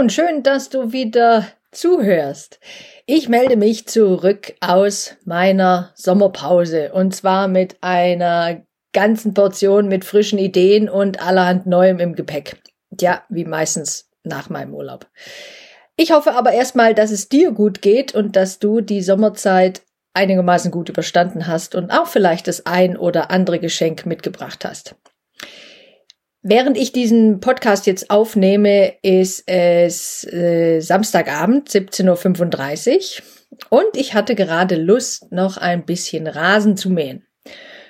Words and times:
Und 0.00 0.14
schön, 0.14 0.42
dass 0.42 0.70
du 0.70 0.92
wieder 0.92 1.46
zuhörst. 1.72 2.58
Ich 3.04 3.28
melde 3.28 3.56
mich 3.56 3.86
zurück 3.86 4.54
aus 4.62 5.16
meiner 5.26 5.90
Sommerpause 5.94 6.94
und 6.94 7.14
zwar 7.14 7.48
mit 7.48 7.76
einer 7.82 8.62
ganzen 8.94 9.34
Portion 9.34 9.88
mit 9.88 10.06
frischen 10.06 10.38
Ideen 10.38 10.88
und 10.88 11.22
allerhand 11.22 11.66
Neuem 11.66 11.98
im 11.98 12.14
Gepäck. 12.14 12.62
Ja, 12.98 13.24
wie 13.28 13.44
meistens 13.44 14.08
nach 14.24 14.48
meinem 14.48 14.72
Urlaub. 14.72 15.06
Ich 15.96 16.12
hoffe 16.12 16.32
aber 16.32 16.52
erstmal, 16.52 16.94
dass 16.94 17.10
es 17.10 17.28
dir 17.28 17.52
gut 17.52 17.82
geht 17.82 18.14
und 18.14 18.36
dass 18.36 18.58
du 18.58 18.80
die 18.80 19.02
Sommerzeit 19.02 19.82
einigermaßen 20.14 20.70
gut 20.70 20.88
überstanden 20.88 21.46
hast 21.46 21.74
und 21.74 21.90
auch 21.90 22.06
vielleicht 22.06 22.48
das 22.48 22.64
ein 22.64 22.96
oder 22.96 23.30
andere 23.30 23.58
Geschenk 23.58 24.06
mitgebracht 24.06 24.64
hast. 24.64 24.94
Während 26.42 26.78
ich 26.78 26.92
diesen 26.92 27.40
Podcast 27.40 27.86
jetzt 27.86 28.10
aufnehme, 28.10 28.94
ist 29.02 29.44
es 29.46 30.24
äh, 30.32 30.80
Samstagabend, 30.80 31.68
17.35 31.68 33.20
Uhr. 33.20 33.24
Und 33.68 33.94
ich 33.94 34.14
hatte 34.14 34.34
gerade 34.34 34.76
Lust, 34.76 35.30
noch 35.32 35.58
ein 35.58 35.84
bisschen 35.84 36.26
Rasen 36.26 36.78
zu 36.78 36.88
mähen. 36.88 37.26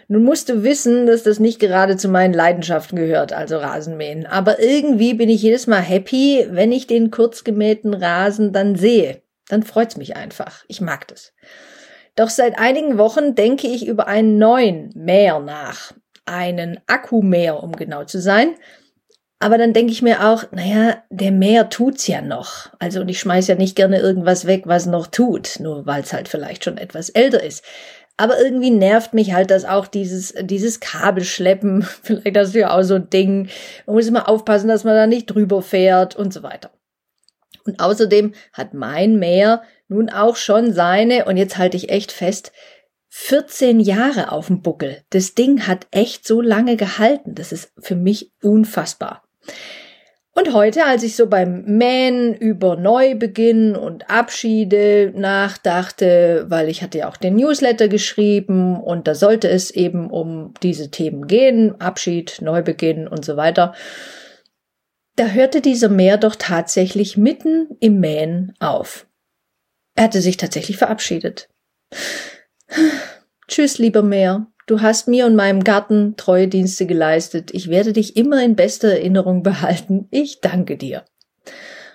Nun 0.08 0.24
musst 0.24 0.48
du 0.48 0.64
wissen, 0.64 1.06
dass 1.06 1.22
das 1.22 1.38
nicht 1.38 1.60
gerade 1.60 1.96
zu 1.96 2.08
meinen 2.08 2.34
Leidenschaften 2.34 2.98
gehört, 2.98 3.32
also 3.32 3.58
Rasenmähen. 3.58 4.26
Aber 4.26 4.60
irgendwie 4.60 5.14
bin 5.14 5.28
ich 5.28 5.42
jedes 5.42 5.68
Mal 5.68 5.82
happy, 5.82 6.48
wenn 6.50 6.72
ich 6.72 6.88
den 6.88 7.12
kurz 7.12 7.44
gemähten 7.44 7.94
Rasen 7.94 8.52
dann 8.52 8.74
sehe. 8.74 9.22
Dann 9.48 9.62
freut's 9.62 9.96
mich 9.96 10.16
einfach. 10.16 10.64
Ich 10.66 10.80
mag 10.80 11.06
das. 11.06 11.32
Doch 12.16 12.28
seit 12.28 12.58
einigen 12.58 12.98
Wochen 12.98 13.36
denke 13.36 13.68
ich 13.68 13.86
über 13.86 14.08
einen 14.08 14.38
neuen 14.38 14.90
Mäher 14.96 15.38
nach 15.38 15.92
einen 16.26 16.80
Akkumäher, 16.86 17.62
um 17.62 17.72
genau 17.72 18.04
zu 18.04 18.20
sein. 18.20 18.54
Aber 19.42 19.56
dann 19.56 19.72
denke 19.72 19.90
ich 19.90 20.02
mir 20.02 20.26
auch, 20.28 20.44
naja, 20.52 21.02
der 21.08 21.32
Mäher 21.32 21.70
tut's 21.70 22.06
ja 22.06 22.20
noch. 22.20 22.70
Also 22.78 23.00
und 23.00 23.08
ich 23.08 23.20
schmeiß 23.20 23.46
ja 23.48 23.54
nicht 23.54 23.74
gerne 23.74 23.98
irgendwas 23.98 24.46
weg, 24.46 24.64
was 24.66 24.84
noch 24.84 25.06
tut, 25.06 25.60
nur 25.60 25.86
weil 25.86 26.02
es 26.02 26.12
halt 26.12 26.28
vielleicht 26.28 26.64
schon 26.64 26.76
etwas 26.76 27.08
älter 27.08 27.42
ist. 27.42 27.64
Aber 28.18 28.38
irgendwie 28.38 28.70
nervt 28.70 29.14
mich 29.14 29.32
halt 29.32 29.50
das 29.50 29.64
auch, 29.64 29.86
dieses, 29.86 30.34
dieses 30.42 30.78
Kabelschleppen. 30.80 31.82
Vielleicht 32.02 32.36
hast 32.36 32.54
du 32.54 32.58
ja 32.58 32.76
auch 32.76 32.82
so 32.82 32.96
ein 32.96 33.08
Ding. 33.08 33.48
Man 33.86 33.96
muss 33.96 34.08
immer 34.08 34.28
aufpassen, 34.28 34.68
dass 34.68 34.84
man 34.84 34.94
da 34.94 35.06
nicht 35.06 35.24
drüber 35.24 35.62
fährt 35.62 36.16
und 36.16 36.30
so 36.34 36.42
weiter. 36.42 36.70
Und 37.64 37.80
außerdem 37.80 38.34
hat 38.52 38.74
mein 38.74 39.18
Mäher 39.18 39.62
nun 39.88 40.10
auch 40.10 40.36
schon 40.36 40.74
seine, 40.74 41.24
und 41.24 41.38
jetzt 41.38 41.56
halte 41.56 41.78
ich 41.78 41.88
echt 41.88 42.12
fest, 42.12 42.52
14 43.10 43.80
Jahre 43.80 44.32
auf 44.32 44.46
dem 44.46 44.62
Buckel. 44.62 45.02
Das 45.10 45.34
Ding 45.34 45.66
hat 45.66 45.86
echt 45.90 46.26
so 46.26 46.40
lange 46.40 46.76
gehalten. 46.76 47.34
Das 47.34 47.52
ist 47.52 47.72
für 47.78 47.96
mich 47.96 48.32
unfassbar. 48.40 49.24
Und 50.32 50.54
heute, 50.54 50.86
als 50.86 51.02
ich 51.02 51.16
so 51.16 51.26
beim 51.26 51.64
Mähen 51.64 52.34
über 52.34 52.76
Neubeginn 52.76 53.74
und 53.74 54.08
Abschiede 54.08 55.12
nachdachte, 55.14 56.46
weil 56.48 56.68
ich 56.68 56.82
hatte 56.82 56.98
ja 56.98 57.08
auch 57.08 57.16
den 57.16 57.34
Newsletter 57.34 57.88
geschrieben 57.88 58.80
und 58.80 59.08
da 59.08 59.16
sollte 59.16 59.48
es 59.48 59.72
eben 59.72 60.08
um 60.08 60.54
diese 60.62 60.90
Themen 60.90 61.26
gehen, 61.26 61.80
Abschied, 61.80 62.40
Neubeginn 62.40 63.08
und 63.08 63.24
so 63.24 63.36
weiter, 63.36 63.74
da 65.16 65.26
hörte 65.26 65.60
dieser 65.60 65.88
Mäher 65.88 66.16
doch 66.16 66.36
tatsächlich 66.36 67.16
mitten 67.16 67.76
im 67.80 67.98
Mähen 67.98 68.54
auf. 68.60 69.06
Er 69.96 70.04
hatte 70.04 70.20
sich 70.20 70.36
tatsächlich 70.36 70.78
verabschiedet. 70.78 71.48
Tschüss, 73.48 73.78
lieber 73.78 74.02
Meer. 74.02 74.46
Du 74.66 74.80
hast 74.80 75.08
mir 75.08 75.26
und 75.26 75.34
meinem 75.34 75.64
Garten 75.64 76.14
treue 76.16 76.46
Dienste 76.46 76.86
geleistet. 76.86 77.50
Ich 77.52 77.68
werde 77.68 77.92
dich 77.92 78.16
immer 78.16 78.42
in 78.42 78.54
bester 78.54 78.90
Erinnerung 78.90 79.42
behalten. 79.42 80.06
Ich 80.10 80.40
danke 80.40 80.76
dir. 80.76 81.04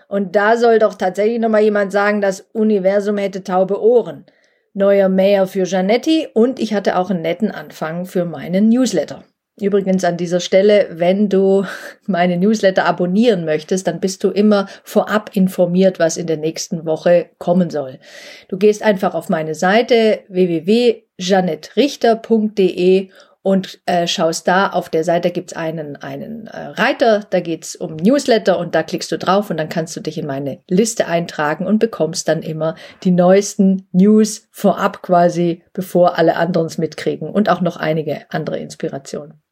Und 0.08 0.36
da 0.36 0.58
soll 0.58 0.80
doch 0.80 0.96
tatsächlich 0.96 1.40
nochmal 1.40 1.62
jemand 1.62 1.92
sagen, 1.92 2.22
das 2.22 2.42
Universum 2.52 3.18
hätte 3.18 3.44
taube 3.44 3.82
Ohren. 3.82 4.26
Neuer 4.74 5.08
Mayor 5.08 5.48
für 5.48 5.64
Janetti 5.64 6.28
und 6.34 6.60
ich 6.60 6.74
hatte 6.74 6.98
auch 6.98 7.10
einen 7.10 7.22
netten 7.22 7.50
Anfang 7.50 8.06
für 8.06 8.26
meinen 8.26 8.68
Newsletter. 8.68 9.24
Übrigens 9.60 10.04
an 10.04 10.18
dieser 10.18 10.42
Stelle, 10.42 10.90
wenn 10.92 11.30
du 11.30 11.64
meine 12.08 12.36
Newsletter 12.36 12.86
abonnieren 12.86 13.46
möchtest, 13.46 13.88
dann 13.88 14.02
bist 14.02 14.22
du 14.26 14.32
immer 14.32 14.68
vorab 14.84 15.34
informiert, 15.34 15.98
was 15.98 16.18
in 16.18 16.28
der 16.28 16.36
nächsten 16.36 16.86
Woche 16.86 17.30
kommen 17.38 17.70
soll. 17.70 18.00
Du 18.50 18.58
gehst 18.58 18.84
einfach 18.84 19.16
auf 19.16 19.30
meine 19.30 19.56
Seite 19.56 20.20
www.janettrichter.de 20.28 23.08
und 23.44 23.80
äh, 23.86 24.08
schaust 24.08 24.46
da 24.48 24.72
auf 24.72 24.90
der 24.90 25.06
Seite 25.06 25.32
gibt's 25.32 25.54
einen 25.54 25.96
einen 25.96 26.48
äh, 26.48 26.58
Reiter, 26.58 27.26
da 27.30 27.40
geht's 27.40 27.78
um 27.78 27.96
Newsletter 27.96 28.60
und 28.60 28.76
da 28.76 28.84
klickst 28.84 29.10
du 29.12 29.18
drauf 29.18 29.50
und 29.52 29.58
dann 29.58 29.70
kannst 29.70 29.96
du 29.96 30.02
dich 30.02 30.18
in 30.18 30.26
meine 30.26 30.60
Liste 30.68 31.08
eintragen 31.08 31.66
und 31.66 31.80
bekommst 31.80 32.28
dann 32.28 32.42
immer 32.42 32.76
die 33.04 33.12
neuesten 33.12 33.88
News 33.94 34.50
vorab 34.52 35.02
quasi, 35.02 35.64
bevor 35.74 36.18
alle 36.18 36.36
anderen 36.36 36.68
es 36.68 36.78
mitkriegen 36.78 37.30
und 37.30 37.48
auch 37.48 37.62
noch 37.62 37.78
einige 37.78 38.26
andere 38.32 38.58
Inspirationen. 38.58 39.45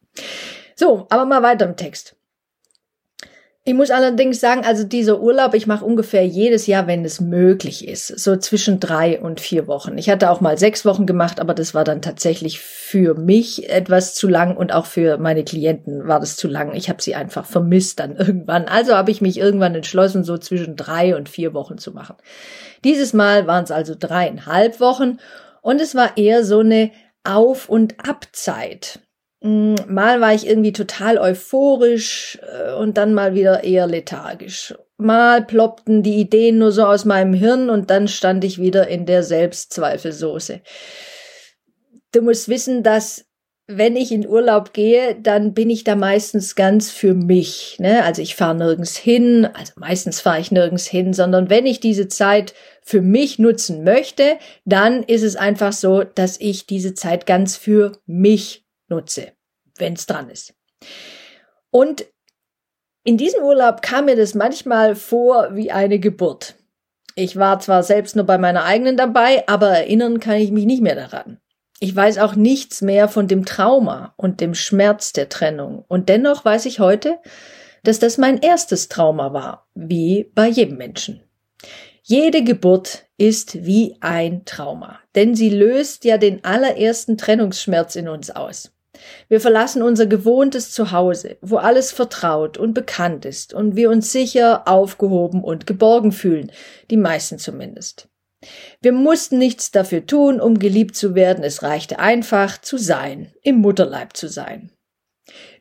So, 0.76 1.06
aber 1.10 1.24
mal 1.24 1.42
weiter 1.42 1.66
im 1.66 1.76
Text. 1.76 2.16
Ich 3.66 3.72
muss 3.72 3.90
allerdings 3.90 4.40
sagen, 4.40 4.62
also 4.62 4.84
dieser 4.84 5.22
Urlaub, 5.22 5.54
ich 5.54 5.66
mache 5.66 5.86
ungefähr 5.86 6.26
jedes 6.26 6.66
Jahr, 6.66 6.86
wenn 6.86 7.02
es 7.02 7.22
möglich 7.22 7.88
ist, 7.88 8.08
so 8.08 8.36
zwischen 8.36 8.78
drei 8.78 9.18
und 9.18 9.40
vier 9.40 9.66
Wochen. 9.66 9.96
Ich 9.96 10.10
hatte 10.10 10.30
auch 10.30 10.42
mal 10.42 10.58
sechs 10.58 10.84
Wochen 10.84 11.06
gemacht, 11.06 11.40
aber 11.40 11.54
das 11.54 11.72
war 11.72 11.82
dann 11.82 12.02
tatsächlich 12.02 12.60
für 12.60 13.14
mich 13.14 13.70
etwas 13.70 14.14
zu 14.14 14.28
lang 14.28 14.54
und 14.58 14.74
auch 14.74 14.84
für 14.84 15.16
meine 15.16 15.44
Klienten 15.44 16.06
war 16.06 16.20
das 16.20 16.36
zu 16.36 16.46
lang. 16.46 16.74
Ich 16.74 16.90
habe 16.90 17.00
sie 17.00 17.14
einfach 17.14 17.46
vermisst 17.46 18.00
dann 18.00 18.16
irgendwann. 18.18 18.66
Also 18.66 18.96
habe 18.96 19.10
ich 19.10 19.22
mich 19.22 19.38
irgendwann 19.38 19.74
entschlossen, 19.74 20.24
so 20.24 20.36
zwischen 20.36 20.76
drei 20.76 21.16
und 21.16 21.30
vier 21.30 21.54
Wochen 21.54 21.78
zu 21.78 21.92
machen. 21.92 22.16
Dieses 22.84 23.14
Mal 23.14 23.46
waren 23.46 23.64
es 23.64 23.70
also 23.70 23.94
dreieinhalb 23.98 24.78
Wochen 24.78 25.16
und 25.62 25.80
es 25.80 25.94
war 25.94 26.18
eher 26.18 26.44
so 26.44 26.58
eine 26.58 26.90
Auf- 27.24 27.70
und 27.70 28.06
Abzeit. 28.06 29.00
Mm, 29.44 29.74
mal 29.88 30.22
war 30.22 30.32
ich 30.32 30.46
irgendwie 30.46 30.72
total 30.72 31.18
euphorisch 31.18 32.38
äh, 32.50 32.72
und 32.72 32.96
dann 32.96 33.12
mal 33.12 33.34
wieder 33.34 33.62
eher 33.62 33.86
lethargisch. 33.86 34.74
Mal 34.96 35.44
ploppten 35.44 36.02
die 36.02 36.14
Ideen 36.14 36.56
nur 36.56 36.72
so 36.72 36.86
aus 36.86 37.04
meinem 37.04 37.34
Hirn 37.34 37.68
und 37.68 37.90
dann 37.90 38.08
stand 38.08 38.42
ich 38.42 38.58
wieder 38.58 38.88
in 38.88 39.04
der 39.04 39.22
Selbstzweifelsoße. 39.22 40.62
Du 42.12 42.22
musst 42.22 42.48
wissen, 42.48 42.82
dass 42.82 43.26
wenn 43.66 43.96
ich 43.96 44.12
in 44.12 44.26
Urlaub 44.26 44.72
gehe, 44.72 45.14
dann 45.20 45.52
bin 45.52 45.68
ich 45.68 45.84
da 45.84 45.94
meistens 45.94 46.54
ganz 46.54 46.90
für 46.90 47.12
mich. 47.12 47.76
Ne? 47.78 48.02
Also 48.02 48.22
ich 48.22 48.36
fahre 48.36 48.54
nirgends 48.54 48.96
hin, 48.96 49.46
also 49.52 49.72
meistens 49.76 50.22
fahre 50.22 50.40
ich 50.40 50.52
nirgends 50.52 50.86
hin, 50.86 51.12
sondern 51.12 51.50
wenn 51.50 51.66
ich 51.66 51.80
diese 51.80 52.08
Zeit 52.08 52.54
für 52.82 53.02
mich 53.02 53.38
nutzen 53.38 53.84
möchte, 53.84 54.38
dann 54.64 55.02
ist 55.02 55.22
es 55.22 55.36
einfach 55.36 55.74
so, 55.74 56.02
dass 56.02 56.40
ich 56.40 56.66
diese 56.66 56.94
Zeit 56.94 57.26
ganz 57.26 57.56
für 57.56 57.92
mich 58.06 58.63
nutze, 58.88 59.32
wenn 59.78 59.94
es 59.94 60.06
dran 60.06 60.30
ist. 60.30 60.54
Und 61.70 62.06
in 63.04 63.16
diesem 63.18 63.42
Urlaub 63.42 63.82
kam 63.82 64.06
mir 64.06 64.16
das 64.16 64.34
manchmal 64.34 64.94
vor 64.94 65.54
wie 65.54 65.70
eine 65.70 65.98
Geburt. 65.98 66.54
Ich 67.16 67.36
war 67.36 67.60
zwar 67.60 67.82
selbst 67.82 68.16
nur 68.16 68.24
bei 68.24 68.38
meiner 68.38 68.64
eigenen 68.64 68.96
dabei, 68.96 69.46
aber 69.46 69.68
erinnern 69.68 70.20
kann 70.20 70.36
ich 70.36 70.50
mich 70.50 70.64
nicht 70.64 70.82
mehr 70.82 70.96
daran. 70.96 71.38
Ich 71.80 71.94
weiß 71.94 72.18
auch 72.18 72.34
nichts 72.34 72.80
mehr 72.82 73.08
von 73.08 73.28
dem 73.28 73.44
Trauma 73.44 74.14
und 74.16 74.40
dem 74.40 74.54
Schmerz 74.54 75.12
der 75.12 75.28
Trennung. 75.28 75.84
Und 75.86 76.08
dennoch 76.08 76.44
weiß 76.44 76.66
ich 76.66 76.80
heute, 76.80 77.18
dass 77.82 77.98
das 77.98 78.18
mein 78.18 78.38
erstes 78.38 78.88
Trauma 78.88 79.32
war, 79.32 79.68
wie 79.74 80.30
bei 80.34 80.48
jedem 80.48 80.78
Menschen. 80.78 81.22
Jede 82.02 82.42
Geburt 82.42 83.06
ist 83.16 83.64
wie 83.64 83.96
ein 84.00 84.44
Trauma, 84.44 84.98
denn 85.14 85.34
sie 85.34 85.50
löst 85.50 86.04
ja 86.04 86.18
den 86.18 86.44
allerersten 86.44 87.16
Trennungsschmerz 87.16 87.96
in 87.96 88.08
uns 88.08 88.30
aus. 88.30 88.73
Wir 89.28 89.40
verlassen 89.40 89.82
unser 89.82 90.06
gewohntes 90.06 90.70
Zuhause, 90.70 91.36
wo 91.40 91.56
alles 91.56 91.92
vertraut 91.92 92.56
und 92.58 92.74
bekannt 92.74 93.24
ist 93.24 93.54
und 93.54 93.76
wir 93.76 93.90
uns 93.90 94.12
sicher, 94.12 94.68
aufgehoben 94.68 95.42
und 95.42 95.66
geborgen 95.66 96.12
fühlen, 96.12 96.50
die 96.90 96.96
meisten 96.96 97.38
zumindest. 97.38 98.08
Wir 98.80 98.92
mussten 98.92 99.38
nichts 99.38 99.70
dafür 99.70 100.06
tun, 100.06 100.40
um 100.40 100.58
geliebt 100.58 100.96
zu 100.96 101.14
werden, 101.14 101.44
es 101.44 101.62
reichte 101.62 101.98
einfach 101.98 102.60
zu 102.60 102.76
sein, 102.76 103.32
im 103.42 103.56
Mutterleib 103.56 104.16
zu 104.16 104.28
sein. 104.28 104.70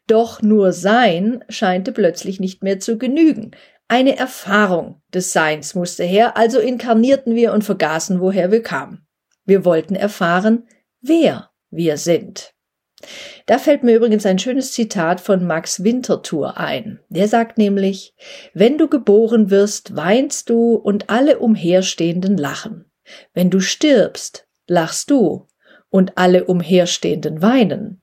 Doch 0.07 0.41
nur 0.41 0.73
sein 0.73 1.43
scheinte 1.47 1.93
plötzlich 1.93 2.39
nicht 2.39 2.61
mehr 2.61 2.79
zu 2.79 2.97
genügen. 2.97 3.51
Eine 3.87 4.17
Erfahrung 4.17 5.01
des 5.13 5.31
Seins 5.31 5.75
musste 5.75 6.03
her, 6.03 6.35
also 6.35 6.59
inkarnierten 6.59 7.35
wir 7.35 7.53
und 7.53 7.63
vergaßen, 7.63 8.19
woher 8.19 8.51
wir 8.51 8.63
kamen. 8.63 9.05
Wir 9.45 9.65
wollten 9.65 9.95
erfahren, 9.95 10.67
wer 11.01 11.51
wir 11.69 11.97
sind. 11.97 12.52
Da 13.45 13.57
fällt 13.57 13.83
mir 13.83 13.95
übrigens 13.95 14.25
ein 14.25 14.39
schönes 14.39 14.71
Zitat 14.71 15.21
von 15.21 15.45
Max 15.45 15.83
Winterthur 15.83 16.57
ein. 16.57 16.99
Der 17.09 17.27
sagt 17.27 17.57
nämlich, 17.57 18.13
wenn 18.53 18.77
du 18.77 18.87
geboren 18.87 19.49
wirst, 19.49 19.95
weinst 19.95 20.49
du 20.49 20.75
und 20.75 21.09
alle 21.09 21.39
Umherstehenden 21.39 22.37
lachen. 22.37 22.85
Wenn 23.33 23.49
du 23.49 23.59
stirbst, 23.59 24.47
lachst 24.67 25.11
du 25.11 25.47
und 25.89 26.17
alle 26.17 26.45
Umherstehenden 26.45 27.41
weinen. 27.41 28.01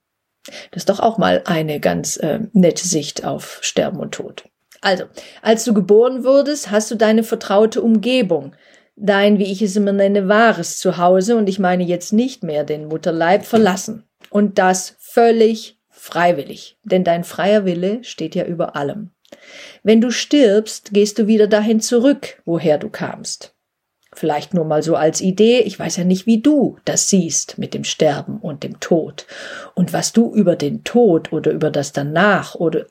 Das 0.71 0.83
ist 0.83 0.89
doch 0.89 1.01
auch 1.01 1.19
mal 1.19 1.43
eine 1.45 1.81
ganz 1.81 2.17
äh, 2.17 2.41
nette 2.53 2.87
Sicht 2.87 3.25
auf 3.25 3.59
Sterben 3.63 3.99
und 4.01 4.13
Tod. 4.13 4.45
Also, 4.81 5.05
als 5.43 5.65
du 5.65 5.75
geboren 5.75 6.25
wurdest, 6.25 6.71
hast 6.71 6.91
du 6.91 6.95
deine 6.95 7.23
vertraute 7.23 7.83
Umgebung, 7.83 8.55
dein, 8.97 9.39
wie 9.39 9.51
ich 9.51 9.61
es 9.61 9.77
immer 9.77 9.93
nenne, 9.93 10.29
wahres 10.29 10.79
Zuhause, 10.79 11.37
und 11.37 11.49
ich 11.49 11.59
meine 11.59 11.85
jetzt 11.85 12.13
nicht 12.13 12.43
mehr 12.43 12.65
den 12.65 12.87
Mutterleib, 12.87 13.45
verlassen. 13.45 14.05
Und 14.31 14.59
das 14.59 14.97
völlig 14.99 15.79
freiwillig, 15.91 16.79
denn 16.83 17.05
dein 17.05 17.25
freier 17.25 17.65
Wille 17.65 18.03
steht 18.05 18.35
ja 18.35 18.45
über 18.45 18.75
allem. 18.77 19.11
Wenn 19.83 20.01
du 20.01 20.11
stirbst, 20.11 20.93
gehst 20.93 21.19
du 21.19 21.27
wieder 21.27 21.47
dahin 21.47 21.81
zurück, 21.81 22.41
woher 22.45 22.79
du 22.79 22.89
kamst. 22.89 23.55
Vielleicht 24.13 24.55
nur 24.55 24.65
mal 24.65 24.83
so 24.83 24.97
als 24.97 25.21
Idee, 25.21 25.61
ich 25.61 25.79
weiß 25.79 25.97
ja 25.99 26.05
nicht, 26.05 26.27
wie 26.27 26.43
du 26.43 26.79
das 26.85 27.09
siehst 27.09 27.59
mit 27.59 27.75
dem 27.75 27.85
Sterben 27.85 28.39
und 28.39 28.65
dem 28.65 28.81
Tod 28.81 29.27
und 29.75 29.93
was 29.93 30.13
du 30.13 30.35
über 30.35 30.57
den 30.57 30.83
Tod 30.83 31.33
oder 31.33 31.53
über 31.53 31.71
das 31.71 31.93
Danach 31.93 32.57
oder 32.57 32.87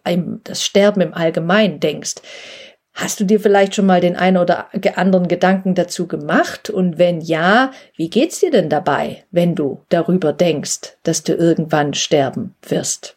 das 0.46 0.64
Sterben 0.64 1.02
im 1.02 1.14
Allgemeinen 1.14 1.82
denkst. 1.82 2.16
Hast 3.00 3.22
du 3.22 3.24
dir 3.24 3.40
vielleicht 3.40 3.76
schon 3.76 3.86
mal 3.86 4.02
den 4.02 4.18
einen 4.18 4.36
oder 4.36 4.68
anderen 4.96 5.30
Gedanken 5.30 5.74
dazu 5.74 6.06
gemacht? 6.06 6.70
Und 6.70 6.98
wenn 6.98 7.22
ja, 7.22 7.72
wie 7.96 8.10
geht's 8.10 8.42
dir 8.42 8.52
denn 8.52 8.68
dabei, 8.68 9.24
wenn 9.32 9.56
du 9.56 9.80
darüber 9.88 10.34
denkst, 10.34 10.98
dass 11.04 11.24
du 11.24 11.34
irgendwann 11.34 11.94
sterben 11.94 12.56
wirst? 12.62 13.16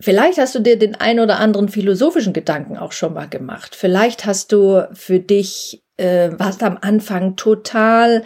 Vielleicht 0.00 0.38
hast 0.38 0.56
du 0.56 0.58
dir 0.58 0.76
den 0.76 0.96
ein 0.96 1.20
oder 1.20 1.38
anderen 1.38 1.68
philosophischen 1.68 2.32
Gedanken 2.32 2.76
auch 2.76 2.90
schon 2.90 3.14
mal 3.14 3.28
gemacht. 3.28 3.76
Vielleicht 3.76 4.26
hast 4.26 4.50
du 4.50 4.88
für 4.92 5.20
dich, 5.20 5.84
äh, 5.98 6.30
warst 6.36 6.64
am 6.64 6.78
Anfang 6.80 7.36
total 7.36 8.24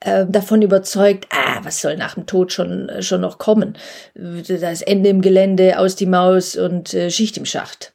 äh, 0.00 0.26
davon 0.28 0.60
überzeugt, 0.60 1.28
ah, 1.30 1.60
was 1.62 1.80
soll 1.80 1.96
nach 1.96 2.12
dem 2.12 2.26
Tod 2.26 2.52
schon, 2.52 2.90
schon 3.00 3.22
noch 3.22 3.38
kommen? 3.38 3.78
Das 4.14 4.82
Ende 4.82 5.08
im 5.08 5.22
Gelände, 5.22 5.78
aus 5.78 5.96
die 5.96 6.04
Maus 6.04 6.56
und 6.56 6.92
äh, 6.92 7.10
Schicht 7.10 7.38
im 7.38 7.46
Schacht. 7.46 7.94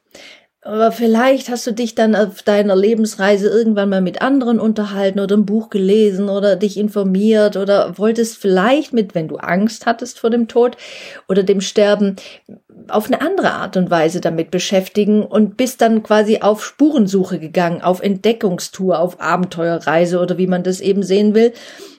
Aber 0.64 0.92
vielleicht 0.92 1.48
hast 1.48 1.66
du 1.66 1.72
dich 1.72 1.96
dann 1.96 2.14
auf 2.14 2.44
deiner 2.44 2.76
Lebensreise 2.76 3.48
irgendwann 3.48 3.88
mal 3.88 4.00
mit 4.00 4.22
anderen 4.22 4.60
unterhalten 4.60 5.18
oder 5.18 5.36
ein 5.36 5.44
Buch 5.44 5.70
gelesen 5.70 6.28
oder 6.28 6.54
dich 6.54 6.76
informiert 6.76 7.56
oder 7.56 7.98
wolltest 7.98 8.38
vielleicht 8.38 8.92
mit, 8.92 9.16
wenn 9.16 9.26
du 9.26 9.38
Angst 9.38 9.86
hattest 9.86 10.20
vor 10.20 10.30
dem 10.30 10.46
Tod 10.46 10.76
oder 11.28 11.42
dem 11.42 11.60
Sterben, 11.60 12.14
auf 12.86 13.06
eine 13.06 13.20
andere 13.20 13.52
Art 13.52 13.76
und 13.76 13.90
Weise 13.90 14.20
damit 14.20 14.52
beschäftigen 14.52 15.24
und 15.24 15.56
bist 15.56 15.80
dann 15.80 16.04
quasi 16.04 16.38
auf 16.38 16.64
Spurensuche 16.64 17.40
gegangen, 17.40 17.82
auf 17.82 18.00
Entdeckungstour, 18.00 19.00
auf 19.00 19.20
Abenteuerreise 19.20 20.20
oder 20.20 20.38
wie 20.38 20.46
man 20.46 20.62
das 20.62 20.80
eben 20.80 21.02
sehen 21.02 21.34
will 21.34 21.52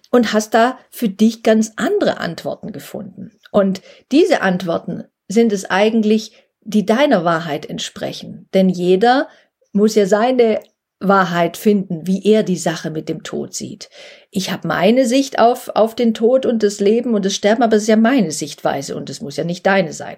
und 0.09 0.31
hast 0.31 0.53
da 0.53 0.77
für 0.89 1.09
dich 1.09 1.43
ganz 1.43 1.73
andere 1.75 2.17
Antworten 2.17 2.71
gefunden. 2.71 3.31
Und 3.51 3.81
diese 4.13 4.41
Antworten 4.41 5.03
sind 5.27 5.51
es 5.51 5.69
eigentlich, 5.69 6.42
die 6.63 6.85
deiner 6.85 7.23
Wahrheit 7.23 7.65
entsprechen. 7.65 8.47
Denn 8.53 8.69
jeder 8.69 9.27
muss 9.71 9.95
ja 9.95 10.05
seine 10.05 10.59
Wahrheit 10.99 11.57
finden, 11.57 12.07
wie 12.07 12.25
er 12.25 12.43
die 12.43 12.57
Sache 12.57 12.89
mit 12.89 13.09
dem 13.09 13.23
Tod 13.23 13.53
sieht. 13.53 13.89
Ich 14.31 14.51
habe 14.51 14.67
meine 14.67 15.05
Sicht 15.05 15.39
auf, 15.39 15.69
auf 15.75 15.95
den 15.95 16.13
Tod 16.13 16.45
und 16.45 16.63
das 16.63 16.79
Leben 16.79 17.13
und 17.13 17.25
das 17.25 17.35
Sterben, 17.35 17.61
aber 17.61 17.75
es 17.75 17.83
ist 17.83 17.89
ja 17.89 17.97
meine 17.97 18.31
Sichtweise 18.31 18.95
und 18.95 19.09
es 19.09 19.21
muss 19.21 19.35
ja 19.35 19.43
nicht 19.43 19.65
deine 19.65 19.91
sein. 19.91 20.17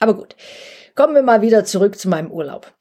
Aber 0.00 0.14
gut, 0.14 0.36
kommen 0.94 1.14
wir 1.14 1.22
mal 1.22 1.40
wieder 1.40 1.64
zurück 1.64 1.98
zu 1.98 2.08
meinem 2.08 2.30
Urlaub. 2.30 2.72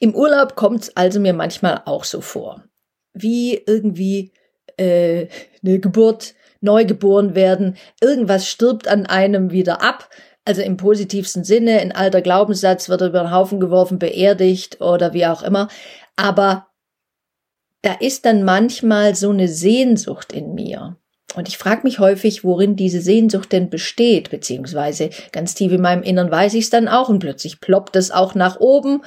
Im 0.00 0.14
Urlaub 0.14 0.56
kommt 0.56 0.84
es 0.84 0.96
also 0.96 1.20
mir 1.20 1.34
manchmal 1.34 1.82
auch 1.84 2.04
so 2.04 2.22
vor, 2.22 2.64
wie 3.12 3.62
irgendwie 3.66 4.32
äh, 4.78 5.28
eine 5.62 5.78
Geburt, 5.80 6.34
neu 6.64 6.86
geboren 6.86 7.34
werden, 7.34 7.76
irgendwas 8.00 8.48
stirbt 8.48 8.88
an 8.88 9.04
einem 9.04 9.50
wieder 9.50 9.82
ab, 9.82 10.08
also 10.44 10.62
im 10.62 10.76
positivsten 10.76 11.44
Sinne, 11.44 11.80
ein 11.80 11.92
alter 11.92 12.20
Glaubenssatz 12.20 12.88
wird 12.88 13.00
über 13.00 13.20
den 13.20 13.30
Haufen 13.30 13.60
geworfen, 13.60 13.98
beerdigt 13.98 14.80
oder 14.80 15.12
wie 15.12 15.26
auch 15.26 15.42
immer. 15.42 15.68
Aber 16.16 16.68
da 17.82 17.94
ist 17.94 18.24
dann 18.24 18.44
manchmal 18.44 19.14
so 19.14 19.30
eine 19.30 19.48
Sehnsucht 19.48 20.32
in 20.32 20.54
mir. 20.54 20.96
Und 21.34 21.48
ich 21.48 21.58
frage 21.58 21.82
mich 21.82 21.98
häufig, 21.98 22.44
worin 22.44 22.76
diese 22.76 23.00
Sehnsucht 23.00 23.52
denn 23.52 23.68
besteht, 23.68 24.30
beziehungsweise 24.30 25.10
ganz 25.32 25.54
tief 25.54 25.72
in 25.72 25.80
meinem 25.80 26.02
Innern 26.02 26.30
weiß 26.30 26.54
ich 26.54 26.64
es 26.64 26.70
dann 26.70 26.88
auch 26.88 27.08
und 27.08 27.18
plötzlich 27.18 27.60
ploppt 27.60 27.96
es 27.96 28.10
auch 28.10 28.34
nach 28.34 28.60
oben. 28.60 29.02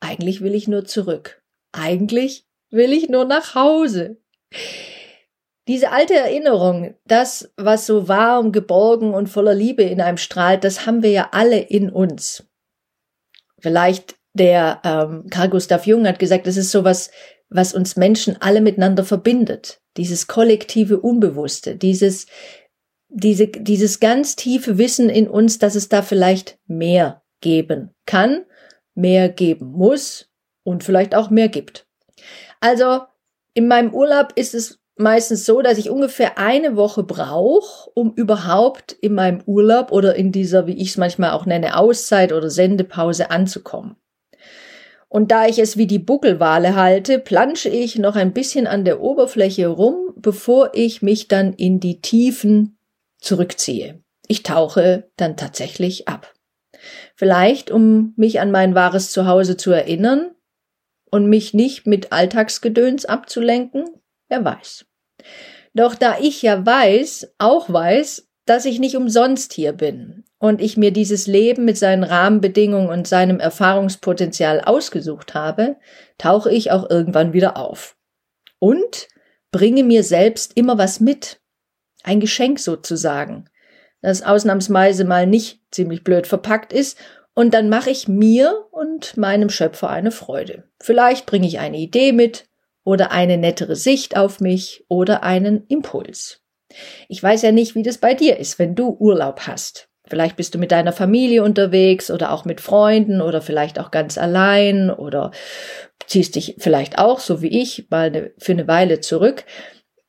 Eigentlich 0.00 0.42
will 0.42 0.54
ich 0.54 0.68
nur 0.68 0.84
zurück. 0.84 1.42
Eigentlich 1.72 2.46
will 2.70 2.92
ich 2.92 3.08
nur 3.08 3.24
nach 3.24 3.54
Hause. 3.54 4.18
Diese 5.66 5.90
alte 5.92 6.14
Erinnerung, 6.14 6.94
das, 7.06 7.52
was 7.56 7.86
so 7.86 8.06
warm, 8.06 8.52
geborgen 8.52 9.14
und 9.14 9.28
voller 9.28 9.54
Liebe 9.54 9.82
in 9.82 10.00
einem 10.00 10.18
strahlt, 10.18 10.62
das 10.62 10.84
haben 10.86 11.02
wir 11.02 11.10
ja 11.10 11.28
alle 11.32 11.58
in 11.58 11.90
uns. 11.90 12.46
Vielleicht 13.58 14.16
der 14.34 14.82
ähm, 14.84 15.26
Carl 15.30 15.48
Gustav 15.48 15.86
Jung 15.86 16.06
hat 16.06 16.18
gesagt, 16.18 16.46
das 16.46 16.56
ist 16.56 16.70
sowas, 16.70 17.10
was 17.48 17.72
uns 17.72 17.96
Menschen 17.96 18.36
alle 18.40 18.60
miteinander 18.60 19.04
verbindet. 19.04 19.80
Dieses 19.96 20.26
kollektive 20.26 21.00
Unbewusste, 21.00 21.76
dieses, 21.76 22.26
diese, 23.08 23.46
dieses 23.46 24.00
ganz 24.00 24.36
tiefe 24.36 24.76
Wissen 24.76 25.08
in 25.08 25.28
uns, 25.28 25.58
dass 25.58 25.76
es 25.76 25.88
da 25.88 26.02
vielleicht 26.02 26.58
mehr 26.66 27.22
geben 27.40 27.94
kann, 28.06 28.44
mehr 28.94 29.28
geben 29.28 29.70
muss 29.70 30.28
und 30.64 30.82
vielleicht 30.82 31.14
auch 31.14 31.30
mehr 31.30 31.48
gibt. 31.48 31.86
Also 32.60 33.02
in 33.54 33.68
meinem 33.68 33.94
Urlaub 33.94 34.32
ist 34.34 34.54
es 34.54 34.80
meistens 34.96 35.44
so, 35.44 35.62
dass 35.62 35.78
ich 35.78 35.90
ungefähr 35.90 36.38
eine 36.38 36.76
Woche 36.76 37.02
brauche, 37.02 37.90
um 37.94 38.12
überhaupt 38.14 38.92
in 38.92 39.14
meinem 39.14 39.42
Urlaub 39.46 39.92
oder 39.92 40.14
in 40.14 40.32
dieser, 40.32 40.66
wie 40.66 40.74
ich 40.80 40.90
es 40.90 40.96
manchmal 40.96 41.32
auch 41.32 41.46
nenne, 41.46 41.76
Auszeit 41.76 42.32
oder 42.32 42.50
Sendepause 42.50 43.30
anzukommen. 43.30 43.96
Und 45.08 45.30
da 45.30 45.46
ich 45.46 45.60
es 45.60 45.76
wie 45.76 45.86
die 45.86 46.00
Buckelwale 46.00 46.74
halte, 46.74 47.20
plansche 47.20 47.68
ich 47.68 47.98
noch 47.98 48.16
ein 48.16 48.32
bisschen 48.32 48.66
an 48.66 48.84
der 48.84 49.00
Oberfläche 49.00 49.68
rum, 49.68 50.12
bevor 50.16 50.70
ich 50.74 51.02
mich 51.02 51.28
dann 51.28 51.52
in 51.52 51.78
die 51.78 52.00
Tiefen 52.00 52.78
zurückziehe. 53.20 54.02
Ich 54.26 54.42
tauche 54.42 55.10
dann 55.16 55.36
tatsächlich 55.36 56.08
ab. 56.08 56.34
Vielleicht, 57.14 57.70
um 57.70 58.12
mich 58.16 58.40
an 58.40 58.50
mein 58.50 58.74
wahres 58.74 59.12
Zuhause 59.12 59.56
zu 59.56 59.70
erinnern 59.70 60.32
und 61.10 61.28
mich 61.28 61.54
nicht 61.54 61.86
mit 61.86 62.12
Alltagsgedöns 62.12 63.04
abzulenken, 63.04 63.84
Wer 64.34 64.44
weiß. 64.44 64.84
Doch 65.74 65.94
da 65.94 66.18
ich 66.20 66.42
ja 66.42 66.66
weiß, 66.66 67.34
auch 67.38 67.72
weiß, 67.72 68.28
dass 68.46 68.64
ich 68.64 68.80
nicht 68.80 68.96
umsonst 68.96 69.52
hier 69.52 69.72
bin 69.72 70.24
und 70.38 70.60
ich 70.60 70.76
mir 70.76 70.90
dieses 70.90 71.28
Leben 71.28 71.64
mit 71.64 71.78
seinen 71.78 72.02
Rahmenbedingungen 72.02 72.88
und 72.88 73.06
seinem 73.06 73.38
Erfahrungspotenzial 73.38 74.60
ausgesucht 74.62 75.34
habe, 75.34 75.76
tauche 76.18 76.50
ich 76.50 76.72
auch 76.72 76.90
irgendwann 76.90 77.32
wieder 77.32 77.56
auf. 77.56 77.96
Und 78.58 79.06
bringe 79.52 79.84
mir 79.84 80.02
selbst 80.02 80.56
immer 80.56 80.78
was 80.78 80.98
mit. 80.98 81.40
Ein 82.02 82.18
Geschenk 82.18 82.58
sozusagen, 82.58 83.48
das 84.02 84.22
ausnahmsweise 84.22 85.04
mal 85.04 85.28
nicht 85.28 85.60
ziemlich 85.70 86.02
blöd 86.02 86.26
verpackt 86.26 86.72
ist 86.72 86.98
und 87.34 87.54
dann 87.54 87.68
mache 87.68 87.90
ich 87.90 88.08
mir 88.08 88.66
und 88.72 89.16
meinem 89.16 89.48
Schöpfer 89.48 89.90
eine 89.90 90.10
Freude. 90.10 90.64
Vielleicht 90.80 91.24
bringe 91.24 91.46
ich 91.46 91.60
eine 91.60 91.78
Idee 91.78 92.10
mit, 92.10 92.48
oder 92.84 93.10
eine 93.10 93.38
nettere 93.38 93.76
Sicht 93.76 94.16
auf 94.16 94.40
mich 94.40 94.84
oder 94.88 95.22
einen 95.22 95.66
Impuls. 95.66 96.40
Ich 97.08 97.22
weiß 97.22 97.42
ja 97.42 97.52
nicht, 97.52 97.74
wie 97.74 97.82
das 97.82 97.98
bei 97.98 98.14
dir 98.14 98.38
ist, 98.38 98.58
wenn 98.58 98.74
du 98.74 98.96
Urlaub 98.98 99.40
hast. 99.46 99.88
Vielleicht 100.06 100.36
bist 100.36 100.54
du 100.54 100.58
mit 100.58 100.70
deiner 100.70 100.92
Familie 100.92 101.42
unterwegs 101.42 102.10
oder 102.10 102.30
auch 102.30 102.44
mit 102.44 102.60
Freunden 102.60 103.22
oder 103.22 103.40
vielleicht 103.40 103.78
auch 103.78 103.90
ganz 103.90 104.18
allein 104.18 104.90
oder 104.90 105.30
ziehst 106.06 106.34
dich 106.34 106.56
vielleicht 106.58 106.98
auch, 106.98 107.20
so 107.20 107.40
wie 107.40 107.62
ich, 107.62 107.86
mal 107.88 108.06
eine, 108.08 108.32
für 108.36 108.52
eine 108.52 108.68
Weile 108.68 109.00
zurück. 109.00 109.44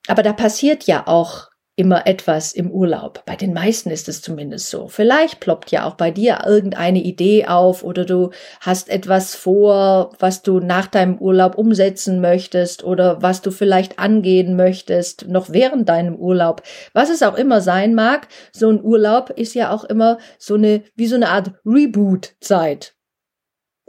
Aber 0.07 0.21
da 0.21 0.33
passiert 0.33 0.83
ja 0.83 1.07
auch 1.07 1.49
immer 1.77 2.07
etwas 2.07 2.53
im 2.53 2.71
Urlaub. 2.71 3.23
Bei 3.25 3.35
den 3.35 3.53
meisten 3.53 3.89
ist 3.89 4.07
es 4.07 4.21
zumindest 4.21 4.69
so. 4.69 4.87
Vielleicht 4.87 5.41
ploppt 5.41 5.71
ja 5.71 5.85
auch 5.85 5.95
bei 5.95 6.09
dir 6.09 6.39
irgendeine 6.45 6.99
Idee 6.99 7.47
auf 7.47 7.83
oder 7.83 8.05
du 8.05 8.31
hast 8.61 8.89
etwas 8.89 9.35
vor, 9.35 10.11
was 10.19 10.41
du 10.41 10.59
nach 10.59 10.87
deinem 10.87 11.17
Urlaub 11.17 11.57
umsetzen 11.57 12.21
möchtest 12.21 12.83
oder 12.83 13.21
was 13.21 13.41
du 13.41 13.51
vielleicht 13.51 13.99
angehen 13.99 14.55
möchtest, 14.55 15.27
noch 15.27 15.49
während 15.49 15.89
deinem 15.89 16.15
Urlaub. 16.15 16.63
Was 16.93 17.09
es 17.09 17.23
auch 17.23 17.35
immer 17.35 17.59
sein 17.59 17.93
mag, 17.93 18.29
so 18.53 18.69
ein 18.69 18.81
Urlaub 18.81 19.29
ist 19.31 19.53
ja 19.53 19.71
auch 19.71 19.83
immer 19.83 20.17
so 20.37 20.53
eine, 20.55 20.83
wie 20.95 21.07
so 21.07 21.15
eine 21.15 21.29
Art 21.29 21.51
Reboot-Zeit. 21.65 22.95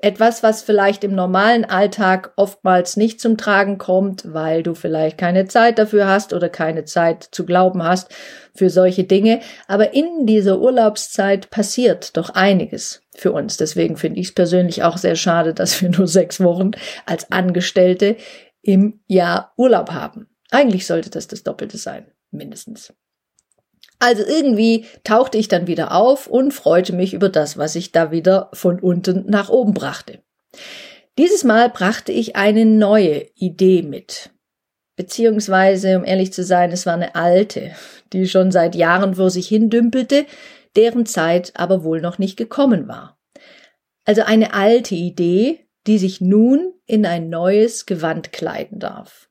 Etwas, 0.06 0.44
was 0.44 0.62
vielleicht 0.62 1.02
im 1.02 1.16
normalen 1.16 1.64
Alltag 1.64 2.32
oftmals 2.36 2.96
nicht 2.96 3.20
zum 3.20 3.36
Tragen 3.36 3.76
kommt, 3.76 4.32
weil 4.32 4.62
du 4.62 4.76
vielleicht 4.76 5.18
keine 5.18 5.46
Zeit 5.48 5.80
dafür 5.80 6.06
hast 6.06 6.32
oder 6.32 6.48
keine 6.48 6.84
Zeit 6.84 7.24
zu 7.24 7.44
glauben 7.44 7.82
hast 7.82 8.14
für 8.54 8.70
solche 8.70 9.02
Dinge. 9.02 9.40
Aber 9.66 9.94
in 9.94 10.24
dieser 10.24 10.60
Urlaubszeit 10.60 11.50
passiert 11.50 12.16
doch 12.16 12.30
einiges 12.30 13.02
für 13.16 13.32
uns. 13.32 13.56
Deswegen 13.56 13.96
finde 13.96 14.20
ich 14.20 14.28
es 14.28 14.34
persönlich 14.34 14.84
auch 14.84 14.96
sehr 14.96 15.16
schade, 15.16 15.54
dass 15.54 15.82
wir 15.82 15.88
nur 15.88 16.06
sechs 16.06 16.38
Wochen 16.38 16.70
als 17.04 17.32
Angestellte 17.32 18.14
im 18.62 19.00
Jahr 19.08 19.54
Urlaub 19.56 19.90
haben. 19.90 20.28
Eigentlich 20.52 20.86
sollte 20.86 21.10
das 21.10 21.26
das 21.26 21.42
Doppelte 21.42 21.78
sein, 21.78 22.06
mindestens. 22.30 22.94
Also 23.98 24.22
irgendwie 24.26 24.84
tauchte 25.04 25.38
ich 25.38 25.48
dann 25.48 25.66
wieder 25.66 25.92
auf 25.92 26.26
und 26.26 26.52
freute 26.52 26.92
mich 26.92 27.14
über 27.14 27.28
das, 27.28 27.56
was 27.56 27.74
ich 27.74 27.92
da 27.92 28.10
wieder 28.10 28.50
von 28.52 28.78
unten 28.80 29.24
nach 29.28 29.48
oben 29.48 29.74
brachte. 29.74 30.20
Dieses 31.18 31.44
Mal 31.44 31.70
brachte 31.70 32.12
ich 32.12 32.36
eine 32.36 32.66
neue 32.66 33.26
Idee 33.34 33.82
mit. 33.82 34.30
Beziehungsweise, 34.96 35.98
um 35.98 36.04
ehrlich 36.04 36.32
zu 36.32 36.42
sein, 36.42 36.72
es 36.72 36.86
war 36.86 36.94
eine 36.94 37.14
alte, 37.14 37.72
die 38.12 38.26
schon 38.28 38.50
seit 38.50 38.74
Jahren 38.74 39.14
vor 39.14 39.30
sich 39.30 39.48
hindümpelte, 39.48 40.26
deren 40.74 41.06
Zeit 41.06 41.52
aber 41.54 41.84
wohl 41.84 42.00
noch 42.00 42.18
nicht 42.18 42.36
gekommen 42.36 42.88
war. 42.88 43.18
Also 44.04 44.22
eine 44.22 44.54
alte 44.54 44.94
Idee, 44.94 45.66
die 45.86 45.98
sich 45.98 46.20
nun 46.20 46.72
in 46.86 47.06
ein 47.06 47.28
neues 47.28 47.86
Gewand 47.86 48.32
kleiden 48.32 48.78
darf. 48.78 49.25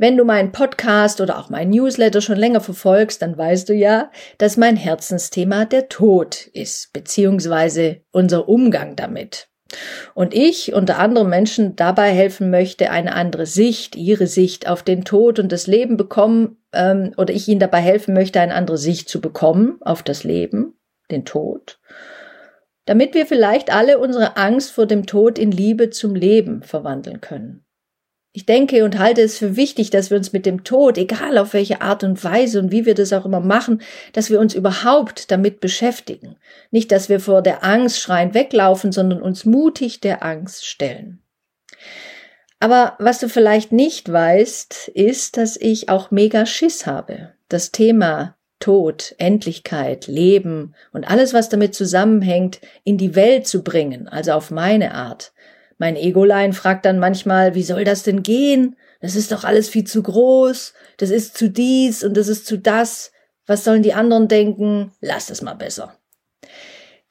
Wenn 0.00 0.16
du 0.16 0.24
meinen 0.24 0.52
Podcast 0.52 1.20
oder 1.20 1.38
auch 1.38 1.50
meinen 1.50 1.70
Newsletter 1.70 2.20
schon 2.20 2.36
länger 2.36 2.60
verfolgst, 2.60 3.20
dann 3.20 3.36
weißt 3.36 3.68
du 3.68 3.74
ja, 3.74 4.12
dass 4.38 4.56
mein 4.56 4.76
Herzensthema 4.76 5.64
der 5.64 5.88
Tod 5.88 6.46
ist, 6.52 6.92
beziehungsweise 6.92 8.02
unser 8.12 8.48
Umgang 8.48 8.94
damit. 8.94 9.48
Und 10.14 10.34
ich 10.34 10.72
unter 10.72 11.00
anderem 11.00 11.28
Menschen 11.28 11.74
dabei 11.74 12.10
helfen 12.10 12.48
möchte, 12.48 12.92
eine 12.92 13.12
andere 13.14 13.44
Sicht, 13.44 13.96
ihre 13.96 14.28
Sicht 14.28 14.68
auf 14.68 14.84
den 14.84 15.04
Tod 15.04 15.40
und 15.40 15.50
das 15.50 15.66
Leben 15.66 15.96
bekommen, 15.96 16.62
ähm, 16.72 17.12
oder 17.16 17.34
ich 17.34 17.48
ihnen 17.48 17.60
dabei 17.60 17.80
helfen 17.80 18.14
möchte, 18.14 18.40
eine 18.40 18.54
andere 18.54 18.78
Sicht 18.78 19.08
zu 19.08 19.20
bekommen 19.20 19.78
auf 19.80 20.04
das 20.04 20.22
Leben, 20.22 20.78
den 21.10 21.24
Tod, 21.24 21.80
damit 22.86 23.14
wir 23.14 23.26
vielleicht 23.26 23.74
alle 23.74 23.98
unsere 23.98 24.36
Angst 24.36 24.70
vor 24.70 24.86
dem 24.86 25.06
Tod 25.06 25.40
in 25.40 25.50
Liebe 25.50 25.90
zum 25.90 26.14
Leben 26.14 26.62
verwandeln 26.62 27.20
können. 27.20 27.64
Ich 28.38 28.46
denke 28.46 28.84
und 28.84 29.00
halte 29.00 29.20
es 29.20 29.36
für 29.36 29.56
wichtig, 29.56 29.90
dass 29.90 30.10
wir 30.10 30.16
uns 30.16 30.32
mit 30.32 30.46
dem 30.46 30.62
Tod, 30.62 30.96
egal 30.96 31.38
auf 31.38 31.54
welche 31.54 31.80
Art 31.80 32.04
und 32.04 32.22
Weise 32.22 32.60
und 32.60 32.70
wie 32.70 32.86
wir 32.86 32.94
das 32.94 33.12
auch 33.12 33.24
immer 33.24 33.40
machen, 33.40 33.82
dass 34.12 34.30
wir 34.30 34.38
uns 34.38 34.54
überhaupt 34.54 35.32
damit 35.32 35.58
beschäftigen. 35.58 36.36
Nicht, 36.70 36.92
dass 36.92 37.08
wir 37.08 37.18
vor 37.18 37.42
der 37.42 37.64
Angst 37.64 37.98
schreien 37.98 38.34
weglaufen, 38.34 38.92
sondern 38.92 39.22
uns 39.22 39.44
mutig 39.44 39.98
der 39.98 40.22
Angst 40.22 40.64
stellen. 40.64 41.18
Aber 42.60 42.94
was 43.00 43.18
du 43.18 43.28
vielleicht 43.28 43.72
nicht 43.72 44.12
weißt, 44.12 44.86
ist, 44.94 45.36
dass 45.36 45.56
ich 45.56 45.88
auch 45.88 46.12
mega 46.12 46.46
Schiss 46.46 46.86
habe. 46.86 47.32
Das 47.48 47.72
Thema 47.72 48.36
Tod, 48.60 49.16
Endlichkeit, 49.18 50.06
Leben 50.06 50.76
und 50.92 51.10
alles, 51.10 51.34
was 51.34 51.48
damit 51.48 51.74
zusammenhängt, 51.74 52.60
in 52.84 52.98
die 52.98 53.16
Welt 53.16 53.48
zu 53.48 53.64
bringen, 53.64 54.06
also 54.06 54.30
auf 54.30 54.52
meine 54.52 54.94
Art. 54.94 55.32
Mein 55.78 55.96
Egolein 55.96 56.52
fragt 56.52 56.84
dann 56.84 56.98
manchmal, 56.98 57.54
wie 57.54 57.62
soll 57.62 57.84
das 57.84 58.02
denn 58.02 58.22
gehen? 58.22 58.76
Das 59.00 59.14
ist 59.14 59.30
doch 59.30 59.44
alles 59.44 59.68
viel 59.68 59.84
zu 59.84 60.02
groß, 60.02 60.74
das 60.96 61.10
ist 61.10 61.38
zu 61.38 61.48
dies 61.48 62.02
und 62.02 62.16
das 62.16 62.26
ist 62.28 62.46
zu 62.46 62.58
das. 62.58 63.12
Was 63.46 63.64
sollen 63.64 63.82
die 63.82 63.94
anderen 63.94 64.28
denken? 64.28 64.92
Lass 65.00 65.30
es 65.30 65.40
mal 65.40 65.54
besser. 65.54 65.96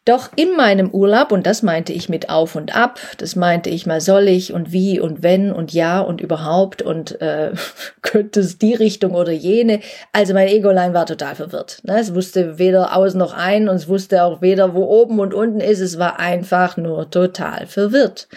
Doch 0.08 0.30
in 0.38 0.56
meinem 0.56 0.90
Urlaub, 0.92 1.34
und 1.34 1.46
das 1.46 1.64
meinte 1.64 1.92
ich 1.92 2.08
mit 2.08 2.30
auf 2.30 2.56
und 2.56 2.74
ab, 2.74 2.98
das 3.18 3.36
meinte 3.36 3.70
ich 3.70 3.86
mal 3.86 4.00
soll 4.00 4.30
ich 4.30 4.54
und 4.54 4.72
wie 4.72 5.02
und 5.02 5.22
wenn 5.22 5.52
und 5.52 5.74
ja 5.74 6.00
und 6.00 6.22
überhaupt 6.22 6.82
und 6.82 7.20
äh, 7.20 7.52
könnte 8.02 8.40
es 8.40 8.58
die 8.58 8.74
Richtung 8.74 9.16
oder 9.16 9.34
jene. 9.34 9.82
Also 10.14 10.34
mein 10.34 10.48
Egolein 10.48 10.94
war 10.94 11.08
total 11.08 11.36
verwirrt. 11.36 11.82
Ne? 11.84 12.00
Es 12.00 12.16
wusste 12.16 12.58
weder 12.58 12.96
aus 12.96 13.16
noch 13.16 13.34
ein 13.34 13.68
und 13.68 13.76
es 13.76 13.90
wusste 13.90 14.24
auch 14.24 14.42
weder, 14.42 14.74
wo 14.74 14.86
oben 14.86 15.20
und 15.20 15.34
unten 15.34 15.60
ist. 15.60 15.82
Es 15.82 16.00
war 16.00 16.22
einfach 16.22 16.78
nur 16.78 17.10
total 17.10 17.68
verwirrt. 17.68 18.30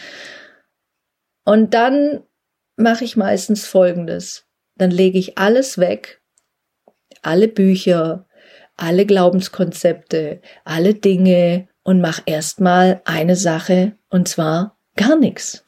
Und 1.45 1.73
dann 1.73 2.25
mache 2.75 3.05
ich 3.05 3.17
meistens 3.17 3.65
Folgendes. 3.65 4.45
Dann 4.75 4.91
lege 4.91 5.21
ich 5.21 5.39
alles 5.39 5.79
weg, 5.79 6.21
alle 7.23 7.47
Bücher, 7.47 8.27
alle 8.81 9.07
Glaubenskonzepte, 9.07 10.41
alle 10.65 10.95
Dinge 10.95 11.69
und 11.83 12.01
mach 12.01 12.23
erstmal 12.27 13.01
eine 13.05 13.37
Sache 13.37 13.93
und 14.09 14.29
zwar 14.29 14.77
gar 14.97 15.17
nichts. 15.17 15.65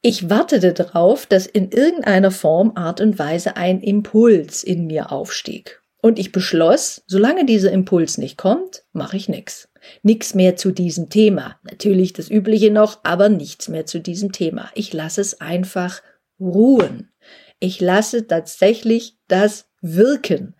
Ich 0.00 0.30
wartete 0.30 0.72
darauf, 0.72 1.26
dass 1.26 1.46
in 1.46 1.70
irgendeiner 1.70 2.30
Form, 2.30 2.72
Art 2.76 3.00
und 3.00 3.18
Weise 3.18 3.56
ein 3.56 3.80
Impuls 3.80 4.62
in 4.62 4.86
mir 4.86 5.10
aufstieg. 5.10 5.82
Und 6.00 6.18
ich 6.18 6.30
beschloss, 6.30 7.02
solange 7.06 7.44
dieser 7.44 7.72
Impuls 7.72 8.18
nicht 8.18 8.38
kommt, 8.38 8.84
mache 8.92 9.16
ich 9.16 9.28
nichts. 9.28 9.68
Nichts 10.02 10.34
mehr 10.34 10.56
zu 10.56 10.70
diesem 10.70 11.10
Thema. 11.10 11.58
Natürlich 11.64 12.12
das 12.12 12.30
Übliche 12.30 12.70
noch, 12.70 13.00
aber 13.02 13.28
nichts 13.28 13.68
mehr 13.68 13.86
zu 13.86 13.98
diesem 13.98 14.30
Thema. 14.30 14.70
Ich 14.74 14.92
lasse 14.92 15.20
es 15.20 15.40
einfach 15.40 16.02
ruhen. 16.38 17.10
Ich 17.58 17.80
lasse 17.80 18.26
tatsächlich 18.26 19.16
das 19.26 19.68
wirken. 19.80 20.54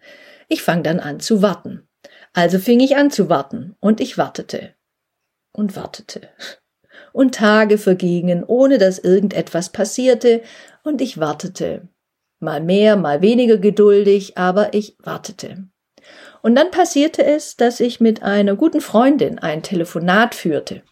Ich 0.49 0.63
fange 0.63 0.83
dann 0.83 1.01
an 1.01 1.21
zu 1.21 1.43
warten. 1.43 1.89
Also 2.33 2.59
fing 2.59 2.81
ich 2.81 2.97
an 2.97 3.11
zu 3.11 3.29
warten 3.29 3.77
und 3.81 4.01
ich 4.01 4.19
wartete 4.19 4.75
und 5.53 5.77
wartete. 5.77 6.29
Und 7.13 7.35
Tage 7.35 7.79
vergingen, 7.79 8.45
ohne 8.45 8.79
dass 8.79 8.99
irgendetwas 8.99 9.71
passierte, 9.71 10.43
und 10.85 11.01
ich 11.01 11.19
wartete. 11.19 11.89
Mal 12.41 12.61
mehr, 12.61 12.97
mal 12.97 13.21
weniger 13.21 13.59
geduldig, 13.59 14.39
aber 14.39 14.73
ich 14.73 14.97
wartete. 15.01 15.69
Und 16.43 16.55
dann 16.55 16.71
passierte 16.71 17.25
es, 17.25 17.57
dass 17.57 17.81
ich 17.81 18.01
mit 18.01 18.23
einer 18.23 18.55
guten 18.55 18.81
Freundin 18.81 19.39
ein 19.39 19.63
Telefonat 19.63 20.35
führte, 20.35 20.83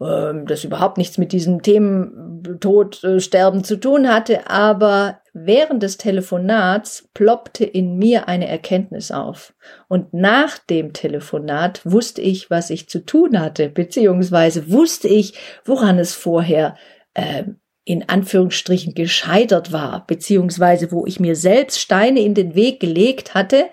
das 0.00 0.64
überhaupt 0.64 0.96
nichts 0.98 1.18
mit 1.18 1.32
diesen 1.32 1.62
Themen 1.62 2.58
Tod, 2.58 3.04
äh, 3.04 3.20
Sterben 3.20 3.64
zu 3.64 3.76
tun 3.76 4.08
hatte, 4.08 4.48
aber 4.48 5.20
Während 5.32 5.84
des 5.84 5.96
Telefonats 5.96 7.08
ploppte 7.14 7.64
in 7.64 7.96
mir 7.96 8.26
eine 8.26 8.48
Erkenntnis 8.48 9.12
auf. 9.12 9.54
Und 9.88 10.12
nach 10.12 10.58
dem 10.58 10.92
Telefonat 10.92 11.86
wusste 11.86 12.20
ich, 12.20 12.50
was 12.50 12.70
ich 12.70 12.88
zu 12.88 13.04
tun 13.04 13.38
hatte, 13.38 13.68
beziehungsweise 13.68 14.72
wusste 14.72 15.06
ich, 15.06 15.34
woran 15.64 16.00
es 16.00 16.14
vorher 16.14 16.76
äh, 17.14 17.44
in 17.84 18.08
Anführungsstrichen 18.08 18.94
gescheitert 18.94 19.70
war, 19.70 20.04
beziehungsweise 20.06 20.90
wo 20.90 21.06
ich 21.06 21.20
mir 21.20 21.36
selbst 21.36 21.78
Steine 21.78 22.20
in 22.20 22.34
den 22.34 22.56
Weg 22.56 22.80
gelegt 22.80 23.34
hatte, 23.34 23.66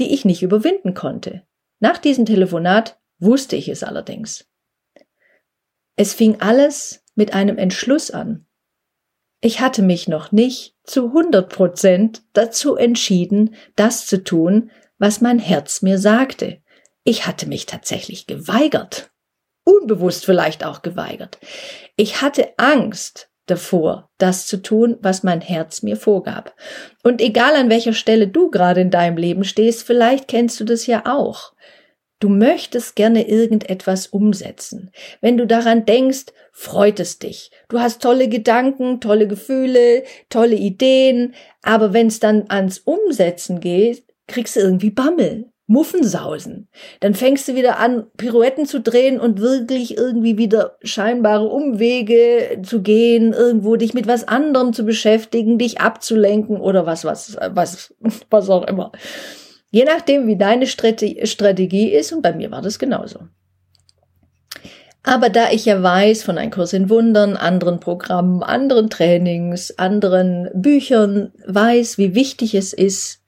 die 0.00 0.12
ich 0.12 0.24
nicht 0.24 0.42
überwinden 0.42 0.94
konnte. 0.94 1.42
Nach 1.78 1.98
diesem 1.98 2.26
Telefonat 2.26 2.98
wusste 3.20 3.54
ich 3.54 3.68
es 3.68 3.84
allerdings. 3.84 4.49
Es 6.00 6.14
fing 6.14 6.40
alles 6.40 7.04
mit 7.14 7.34
einem 7.34 7.58
Entschluss 7.58 8.10
an. 8.10 8.46
Ich 9.42 9.60
hatte 9.60 9.82
mich 9.82 10.08
noch 10.08 10.32
nicht 10.32 10.74
zu 10.82 11.08
100 11.08 11.50
Prozent 11.50 12.22
dazu 12.32 12.74
entschieden, 12.74 13.54
das 13.76 14.06
zu 14.06 14.24
tun, 14.24 14.70
was 14.96 15.20
mein 15.20 15.38
Herz 15.38 15.82
mir 15.82 15.98
sagte. 15.98 16.62
Ich 17.04 17.26
hatte 17.26 17.46
mich 17.46 17.66
tatsächlich 17.66 18.26
geweigert. 18.26 19.10
Unbewusst 19.62 20.24
vielleicht 20.24 20.64
auch 20.64 20.80
geweigert. 20.80 21.38
Ich 21.96 22.22
hatte 22.22 22.54
Angst 22.56 23.28
davor, 23.44 24.08
das 24.16 24.46
zu 24.46 24.62
tun, 24.62 24.96
was 25.02 25.22
mein 25.22 25.42
Herz 25.42 25.82
mir 25.82 25.98
vorgab. 25.98 26.56
Und 27.02 27.20
egal 27.20 27.54
an 27.56 27.68
welcher 27.68 27.92
Stelle 27.92 28.26
du 28.26 28.50
gerade 28.50 28.80
in 28.80 28.90
deinem 28.90 29.18
Leben 29.18 29.44
stehst, 29.44 29.82
vielleicht 29.82 30.28
kennst 30.28 30.58
du 30.60 30.64
das 30.64 30.86
ja 30.86 31.02
auch. 31.04 31.52
Du 32.20 32.28
möchtest 32.28 32.96
gerne 32.96 33.26
irgendetwas 33.28 34.06
umsetzen. 34.06 34.90
Wenn 35.22 35.38
du 35.38 35.46
daran 35.46 35.86
denkst, 35.86 36.26
freut 36.52 37.00
es 37.00 37.18
dich. 37.18 37.50
Du 37.68 37.80
hast 37.80 38.02
tolle 38.02 38.28
Gedanken, 38.28 39.00
tolle 39.00 39.26
Gefühle, 39.26 40.04
tolle 40.28 40.56
Ideen, 40.56 41.34
aber 41.62 41.94
wenn 41.94 42.08
es 42.08 42.20
dann 42.20 42.44
ans 42.48 42.78
Umsetzen 42.78 43.60
geht, 43.60 44.04
kriegst 44.26 44.56
du 44.56 44.60
irgendwie 44.60 44.90
Bammel, 44.90 45.50
Muffensausen. 45.66 46.68
Dann 46.98 47.14
fängst 47.14 47.48
du 47.48 47.54
wieder 47.54 47.78
an, 47.78 48.06
Pirouetten 48.18 48.66
zu 48.66 48.80
drehen 48.80 49.18
und 49.18 49.40
wirklich 49.40 49.96
irgendwie 49.96 50.36
wieder 50.36 50.76
scheinbare 50.82 51.46
Umwege 51.46 52.60
zu 52.62 52.82
gehen, 52.82 53.32
irgendwo 53.32 53.76
dich 53.76 53.94
mit 53.94 54.06
was 54.06 54.28
anderem 54.28 54.74
zu 54.74 54.84
beschäftigen, 54.84 55.58
dich 55.58 55.80
abzulenken 55.80 56.60
oder 56.60 56.84
was, 56.84 57.04
was, 57.04 57.38
was, 57.52 57.94
was 58.30 58.50
auch 58.50 58.66
immer. 58.66 58.92
Je 59.70 59.84
nachdem, 59.84 60.26
wie 60.26 60.36
deine 60.36 60.66
Strategie 60.66 61.90
ist, 61.92 62.12
und 62.12 62.22
bei 62.22 62.32
mir 62.32 62.50
war 62.50 62.60
das 62.60 62.78
genauso. 62.78 63.20
Aber 65.02 65.30
da 65.30 65.50
ich 65.50 65.64
ja 65.64 65.82
weiß 65.82 66.22
von 66.24 66.36
einem 66.36 66.50
Kurs 66.50 66.72
in 66.72 66.90
Wundern, 66.90 67.36
anderen 67.36 67.80
Programmen, 67.80 68.42
anderen 68.42 68.90
Trainings, 68.90 69.78
anderen 69.78 70.50
Büchern, 70.52 71.32
weiß, 71.46 71.96
wie 71.96 72.14
wichtig 72.14 72.54
es 72.54 72.72
ist, 72.72 73.20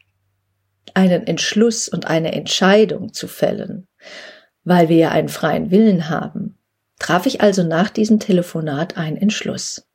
einen 0.95 1.27
Entschluss 1.27 1.89
und 1.89 2.07
eine 2.07 2.33
Entscheidung 2.33 3.15
zu 3.15 3.27
fällen, 3.27 3.87
weil 4.65 4.89
wir 4.89 4.97
ja 4.97 5.11
einen 5.11 5.31
freien 5.31 5.71
Willen 5.71 6.11
haben, 6.11 6.59
traf 6.99 7.25
ich 7.25 7.41
also 7.41 7.63
nach 7.63 7.89
diesem 7.89 8.21
Telefonat 8.21 8.99
einen 8.99 9.17
Entschluss. 9.17 9.89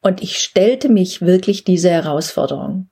Und 0.00 0.22
ich 0.22 0.38
stellte 0.38 0.88
mich 0.88 1.20
wirklich 1.20 1.64
diese 1.64 1.90
Herausforderung. 1.90 2.88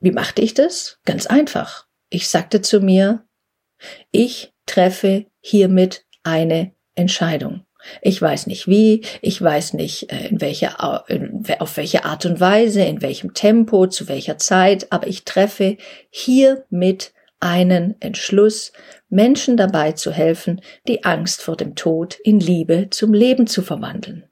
Wie 0.00 0.12
machte 0.12 0.42
ich 0.42 0.54
das? 0.54 0.98
Ganz 1.04 1.26
einfach. 1.26 1.86
Ich 2.08 2.28
sagte 2.28 2.62
zu 2.62 2.80
mir, 2.80 3.24
ich 4.10 4.52
treffe 4.66 5.26
hiermit 5.40 6.06
eine 6.22 6.72
Entscheidung. 6.94 7.64
Ich 8.02 8.20
weiß 8.20 8.46
nicht 8.46 8.66
wie, 8.66 9.04
ich 9.22 9.40
weiß 9.40 9.74
nicht 9.74 10.12
äh, 10.12 10.28
in 10.28 10.40
welcher, 10.40 10.82
auf 11.60 11.76
welche 11.76 12.04
Art 12.04 12.26
und 12.26 12.40
Weise, 12.40 12.82
in 12.82 13.00
welchem 13.00 13.32
Tempo, 13.32 13.86
zu 13.86 14.08
welcher 14.08 14.36
Zeit, 14.36 14.92
aber 14.92 15.06
ich 15.06 15.24
treffe 15.24 15.78
hiermit 16.10 17.14
einen 17.40 17.98
Entschluss, 18.00 18.72
Menschen 19.08 19.56
dabei 19.56 19.92
zu 19.92 20.12
helfen, 20.12 20.60
die 20.86 21.04
Angst 21.04 21.40
vor 21.40 21.56
dem 21.56 21.74
Tod 21.74 22.18
in 22.22 22.38
Liebe 22.38 22.88
zum 22.90 23.14
Leben 23.14 23.46
zu 23.46 23.62
verwandeln. 23.62 24.24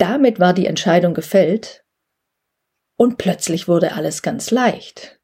Damit 0.00 0.40
war 0.40 0.54
die 0.54 0.66
Entscheidung 0.66 1.14
gefällt 1.14 1.84
und 2.96 3.18
plötzlich 3.18 3.68
wurde 3.68 3.92
alles 3.92 4.22
ganz 4.22 4.50
leicht 4.50 5.20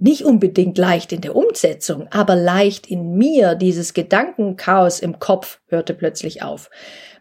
nicht 0.00 0.24
unbedingt 0.24 0.78
leicht 0.78 1.12
in 1.12 1.20
der 1.20 1.34
Umsetzung, 1.34 2.06
aber 2.10 2.36
leicht 2.36 2.86
in 2.86 3.16
mir. 3.16 3.56
Dieses 3.56 3.94
Gedankenchaos 3.94 5.00
im 5.00 5.18
Kopf 5.18 5.60
hörte 5.66 5.92
plötzlich 5.92 6.42
auf. 6.42 6.70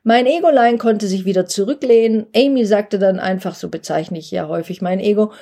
Mein 0.03 0.27
Egolein 0.27 0.77
konnte 0.77 1.07
sich 1.07 1.25
wieder 1.25 1.47
zurücklehnen. 1.47 2.27
Amy 2.35 2.65
sagte 2.65 2.99
dann 2.99 3.19
einfach, 3.19 3.55
so 3.55 3.69
bezeichne 3.69 4.19
ich 4.19 4.29
ja 4.29 4.47
häufig 4.47 4.81
mein 4.81 4.99
Ego, 4.99 5.33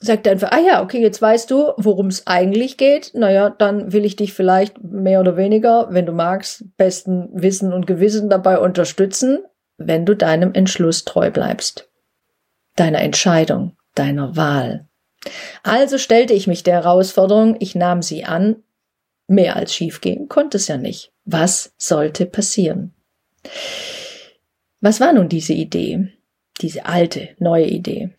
sagte 0.00 0.30
einfach, 0.30 0.52
ah 0.52 0.60
ja, 0.60 0.82
okay, 0.82 1.00
jetzt 1.00 1.22
weißt 1.22 1.50
du, 1.50 1.72
worum 1.78 2.08
es 2.08 2.26
eigentlich 2.26 2.76
geht. 2.76 3.12
Naja, 3.14 3.48
dann 3.48 3.94
will 3.94 4.04
ich 4.04 4.16
dich 4.16 4.34
vielleicht 4.34 4.84
mehr 4.84 5.20
oder 5.20 5.38
weniger, 5.38 5.88
wenn 5.90 6.04
du 6.04 6.12
magst, 6.12 6.76
besten 6.76 7.30
Wissen 7.32 7.72
und 7.72 7.86
Gewissen 7.86 8.28
dabei 8.28 8.58
unterstützen, 8.58 9.38
wenn 9.78 10.06
du 10.06 10.14
deinem 10.14 10.54
Entschluss 10.54 11.04
treu 11.04 11.30
bleibst. 11.30 11.88
Deiner 12.76 13.00
Entscheidung, 13.00 13.76
deiner 13.94 14.36
Wahl. 14.36 14.88
Also 15.62 15.98
stellte 15.98 16.34
ich 16.34 16.46
mich 16.46 16.62
der 16.62 16.74
Herausforderung, 16.74 17.56
ich 17.60 17.74
nahm 17.74 18.02
sie 18.02 18.24
an. 18.24 18.62
Mehr 19.26 19.56
als 19.56 19.74
schiefgehen 19.74 20.28
konnte 20.28 20.56
es 20.56 20.68
ja 20.68 20.76
nicht. 20.76 21.12
Was 21.24 21.74
sollte 21.78 22.26
passieren? 22.26 22.94
Was 24.80 25.00
war 25.00 25.12
nun 25.12 25.28
diese 25.28 25.52
Idee? 25.52 26.12
Diese 26.60 26.86
alte, 26.86 27.30
neue 27.38 27.66
Idee. 27.66 28.10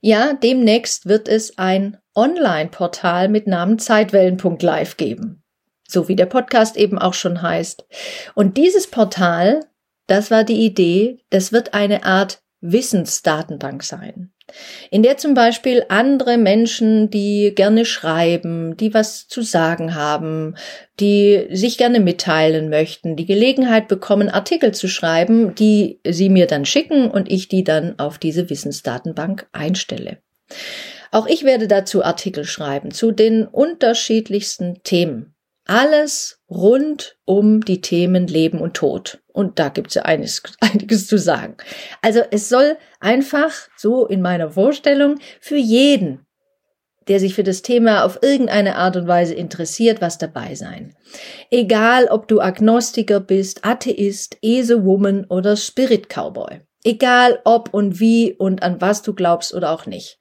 Ja, 0.00 0.32
demnächst 0.32 1.06
wird 1.06 1.28
es 1.28 1.58
ein 1.58 1.98
Online-Portal 2.14 3.28
mit 3.28 3.46
Namen 3.46 3.78
Zeitwellen.live 3.78 4.96
geben. 4.96 5.42
So 5.86 6.08
wie 6.08 6.16
der 6.16 6.26
Podcast 6.26 6.76
eben 6.76 6.98
auch 6.98 7.14
schon 7.14 7.42
heißt. 7.42 7.86
Und 8.34 8.56
dieses 8.56 8.88
Portal, 8.88 9.60
das 10.08 10.32
war 10.32 10.42
die 10.42 10.64
Idee, 10.64 11.20
das 11.30 11.52
wird 11.52 11.72
eine 11.74 12.04
Art 12.04 12.42
Wissensdatenbank 12.60 13.84
sein 13.84 14.32
in 14.90 15.02
der 15.02 15.18
zum 15.18 15.34
Beispiel 15.34 15.84
andere 15.88 16.38
Menschen, 16.38 17.10
die 17.10 17.52
gerne 17.54 17.84
schreiben, 17.84 18.76
die 18.76 18.94
was 18.94 19.28
zu 19.28 19.42
sagen 19.42 19.94
haben, 19.94 20.54
die 21.00 21.46
sich 21.50 21.76
gerne 21.76 22.00
mitteilen 22.00 22.70
möchten, 22.70 23.16
die 23.16 23.26
Gelegenheit 23.26 23.88
bekommen, 23.88 24.30
Artikel 24.30 24.72
zu 24.72 24.88
schreiben, 24.88 25.54
die 25.54 26.00
sie 26.06 26.30
mir 26.30 26.46
dann 26.46 26.64
schicken 26.64 27.10
und 27.10 27.30
ich 27.30 27.48
die 27.48 27.64
dann 27.64 27.98
auf 27.98 28.18
diese 28.18 28.48
Wissensdatenbank 28.48 29.48
einstelle. 29.52 30.18
Auch 31.10 31.26
ich 31.26 31.44
werde 31.44 31.68
dazu 31.68 32.04
Artikel 32.04 32.44
schreiben 32.44 32.90
zu 32.90 33.12
den 33.12 33.46
unterschiedlichsten 33.46 34.82
Themen. 34.82 35.34
Alles 35.66 36.40
rund 36.48 37.18
um 37.26 37.62
die 37.62 37.82
Themen 37.82 38.26
Leben 38.26 38.60
und 38.60 38.74
Tod. 38.74 39.18
Und 39.38 39.60
da 39.60 39.68
gibt 39.68 39.90
es 39.90 39.94
ja 39.94 40.02
einiges, 40.02 40.42
einiges 40.60 41.06
zu 41.06 41.16
sagen. 41.16 41.56
Also 42.02 42.22
es 42.32 42.48
soll 42.48 42.76
einfach 42.98 43.52
so 43.76 44.04
in 44.04 44.20
meiner 44.20 44.50
Vorstellung 44.50 45.20
für 45.40 45.56
jeden, 45.56 46.26
der 47.06 47.20
sich 47.20 47.36
für 47.36 47.44
das 47.44 47.62
Thema 47.62 48.04
auf 48.04 48.18
irgendeine 48.20 48.74
Art 48.74 48.96
und 48.96 49.06
Weise 49.06 49.34
interessiert, 49.34 50.00
was 50.00 50.18
dabei 50.18 50.56
sein. 50.56 50.96
Egal, 51.52 52.06
ob 52.06 52.26
du 52.26 52.40
Agnostiker 52.40 53.20
bist, 53.20 53.64
Atheist, 53.64 54.38
Esewoman 54.42 55.24
oder 55.26 55.56
Spirit 55.56 56.08
Cowboy. 56.08 56.62
Egal, 56.82 57.38
ob 57.44 57.72
und 57.72 58.00
wie 58.00 58.32
und 58.32 58.64
an 58.64 58.80
was 58.80 59.02
du 59.02 59.14
glaubst 59.14 59.54
oder 59.54 59.70
auch 59.70 59.86
nicht. 59.86 60.18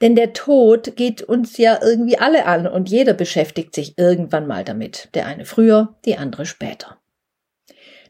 Denn 0.00 0.14
der 0.14 0.32
Tod 0.32 0.94
geht 0.94 1.22
uns 1.22 1.58
ja 1.58 1.80
irgendwie 1.82 2.20
alle 2.20 2.46
an 2.46 2.68
und 2.68 2.88
jeder 2.88 3.14
beschäftigt 3.14 3.74
sich 3.74 3.98
irgendwann 3.98 4.46
mal 4.46 4.62
damit. 4.62 5.08
Der 5.14 5.26
eine 5.26 5.44
früher, 5.44 5.96
die 6.04 6.16
andere 6.16 6.46
später. 6.46 6.97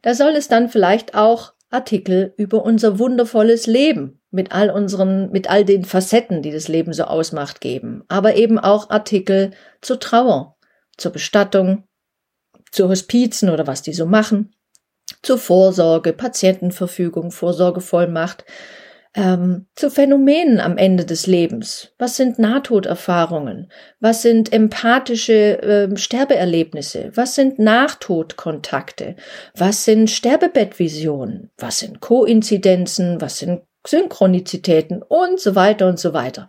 Da 0.02 0.14
soll 0.14 0.32
es 0.32 0.48
dann 0.48 0.68
vielleicht 0.68 1.14
auch 1.14 1.52
Artikel 1.70 2.32
über 2.37 2.64
unser 2.64 2.98
wundervolles 2.98 3.66
Leben 3.66 4.20
mit 4.30 4.52
all 4.52 4.70
unseren, 4.70 5.30
mit 5.30 5.50
all 5.50 5.64
den 5.64 5.84
Facetten, 5.84 6.42
die 6.42 6.50
das 6.50 6.68
Leben 6.68 6.92
so 6.92 7.04
ausmacht, 7.04 7.61
geben. 7.61 8.04
Aber 8.08 8.37
eben 8.37 8.58
auch 8.58 8.90
Artikel 8.90 9.52
zur 9.80 10.00
Trauer, 10.00 10.56
zur 10.96 11.12
Bestattung, 11.12 11.84
zu 12.70 12.88
Hospizen 12.88 13.50
oder 13.50 13.66
was 13.66 13.82
die 13.82 13.92
so 13.92 14.06
machen, 14.06 14.54
zur 15.22 15.38
Vorsorge, 15.38 16.12
Patientenverfügung, 16.12 17.30
Vorsorgevollmacht, 17.30 18.44
ähm, 19.18 19.66
zu 19.74 19.90
Phänomenen 19.90 20.61
am 20.61 20.78
Ende 20.78 21.04
des 21.04 21.26
Lebens. 21.26 21.92
Was 21.98 22.16
sind 22.16 22.38
Nahtoderfahrungen? 22.38 23.70
Was 23.98 24.22
sind 24.22 24.52
empathische 24.52 25.61
äh, 25.61 25.96
Sterbeerlebnisse? 25.96 27.11
Was 27.14 27.35
sind 27.35 27.59
Nachtodkontakte? 27.59 29.16
Was 29.57 29.85
sind 29.85 30.09
Sterbebettvisionen? 30.09 31.50
Was 31.59 31.81
sind 31.81 32.00
Koinzidenzen? 32.00 33.20
Was 33.20 33.38
sind 33.38 33.62
Synchronizitäten? 33.85 35.02
Und 35.02 35.40
so 35.40 35.57
weiter 35.57 35.88
und 35.88 35.98
so 35.98 36.12
weiter. 36.12 36.46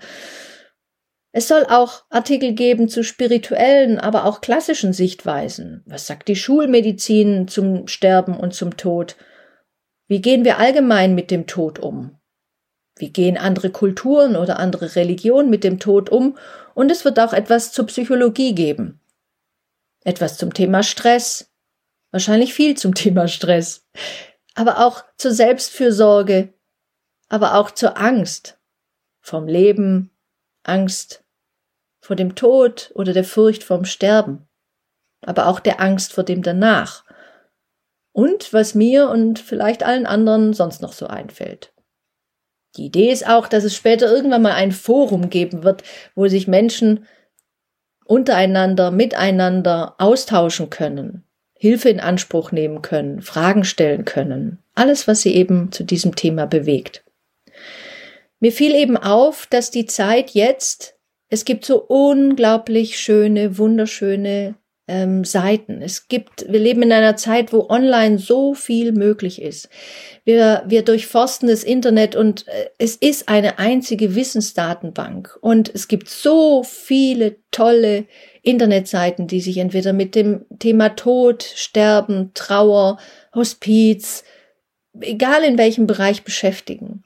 Es 1.31 1.47
soll 1.47 1.65
auch 1.67 2.03
Artikel 2.09 2.53
geben 2.53 2.87
zu 2.87 3.03
spirituellen, 3.03 3.99
aber 3.99 4.25
auch 4.25 4.41
klassischen 4.41 4.93
Sichtweisen. 4.93 5.83
Was 5.87 6.05
sagt 6.05 6.27
die 6.27 6.35
Schulmedizin 6.35 7.47
zum 7.47 7.87
Sterben 7.87 8.37
und 8.37 8.53
zum 8.53 8.77
Tod? 8.77 9.15
Wie 10.07 10.21
gehen 10.21 10.43
wir 10.43 10.59
allgemein 10.59 11.15
mit 11.15 11.31
dem 11.31 11.47
Tod 11.47 11.79
um? 11.79 12.18
Wie 12.99 13.11
gehen 13.11 13.37
andere 13.37 13.71
Kulturen 13.71 14.35
oder 14.35 14.59
andere 14.59 14.95
Religionen 14.95 15.49
mit 15.49 15.63
dem 15.63 15.79
Tod 15.79 16.09
um? 16.09 16.37
Und 16.75 16.91
es 16.91 17.05
wird 17.05 17.19
auch 17.19 17.31
etwas 17.31 17.71
zur 17.71 17.87
Psychologie 17.87 18.53
geben. 18.53 18.99
Etwas 20.03 20.37
zum 20.37 20.53
Thema 20.53 20.83
Stress. 20.83 21.49
Wahrscheinlich 22.11 22.53
viel 22.53 22.77
zum 22.77 22.93
Thema 22.95 23.27
Stress. 23.27 23.87
Aber 24.53 24.85
auch 24.85 25.03
zur 25.17 25.31
Selbstfürsorge. 25.31 26.53
Aber 27.29 27.55
auch 27.55 27.71
zur 27.71 27.97
Angst. 27.97 28.59
Vom 29.21 29.47
Leben. 29.47 30.11
Angst 30.63 31.23
vor 32.01 32.15
dem 32.15 32.35
Tod 32.35 32.91
oder 32.95 33.13
der 33.13 33.23
Furcht 33.23 33.63
vorm 33.63 33.85
Sterben. 33.85 34.47
Aber 35.25 35.47
auch 35.47 35.59
der 35.59 35.79
Angst 35.79 36.13
vor 36.13 36.23
dem 36.23 36.43
danach. 36.43 37.05
Und 38.11 38.51
was 38.51 38.75
mir 38.75 39.09
und 39.09 39.39
vielleicht 39.39 39.83
allen 39.83 40.05
anderen 40.05 40.53
sonst 40.53 40.81
noch 40.81 40.93
so 40.93 41.07
einfällt. 41.07 41.73
Die 42.77 42.85
Idee 42.85 43.11
ist 43.11 43.27
auch, 43.27 43.47
dass 43.47 43.63
es 43.63 43.75
später 43.75 44.11
irgendwann 44.11 44.41
mal 44.41 44.53
ein 44.53 44.71
Forum 44.71 45.29
geben 45.29 45.63
wird, 45.63 45.83
wo 46.15 46.27
sich 46.27 46.47
Menschen 46.47 47.05
untereinander, 48.05 48.91
miteinander 48.91 49.95
austauschen 49.97 50.69
können, 50.69 51.23
Hilfe 51.53 51.89
in 51.89 51.99
Anspruch 51.99 52.51
nehmen 52.51 52.81
können, 52.81 53.21
Fragen 53.21 53.63
stellen 53.63 54.05
können. 54.05 54.59
Alles, 54.75 55.07
was 55.07 55.21
sie 55.21 55.35
eben 55.35 55.71
zu 55.71 55.83
diesem 55.83 56.15
Thema 56.15 56.45
bewegt. 56.45 57.03
Mir 58.39 58.51
fiel 58.51 58.73
eben 58.73 58.97
auf, 58.97 59.47
dass 59.47 59.69
die 59.69 59.85
Zeit 59.85 60.31
jetzt, 60.31 60.95
es 61.27 61.45
gibt 61.45 61.65
so 61.65 61.83
unglaublich 61.83 62.97
schöne, 62.99 63.57
wunderschöne 63.57 64.55
ähm, 64.89 65.23
Seiten. 65.23 65.81
Es 65.81 66.07
gibt, 66.07 66.51
wir 66.51 66.59
leben 66.59 66.81
in 66.81 66.91
einer 66.91 67.15
Zeit, 67.15 67.53
wo 67.53 67.69
online 67.69 68.17
so 68.17 68.53
viel 68.53 68.91
möglich 68.91 69.41
ist. 69.41 69.69
Wir, 70.25 70.63
wir 70.67 70.83
durchforsten 70.83 71.47
das 71.47 71.63
Internet 71.63 72.15
und 72.15 72.47
äh, 72.47 72.69
es 72.79 72.95
ist 72.95 73.29
eine 73.29 73.59
einzige 73.59 74.15
Wissensdatenbank. 74.15 75.37
Und 75.41 75.73
es 75.73 75.87
gibt 75.87 76.09
so 76.09 76.63
viele 76.63 77.37
tolle 77.51 78.05
Internetseiten, 78.41 79.27
die 79.27 79.41
sich 79.41 79.57
entweder 79.57 79.93
mit 79.93 80.15
dem 80.15 80.45
Thema 80.57 80.89
Tod, 80.89 81.43
Sterben, 81.43 82.31
Trauer, 82.33 82.97
Hospiz, 83.33 84.23
egal 84.99 85.43
in 85.43 85.57
welchem 85.57 85.87
Bereich 85.87 86.23
beschäftigen. 86.23 87.03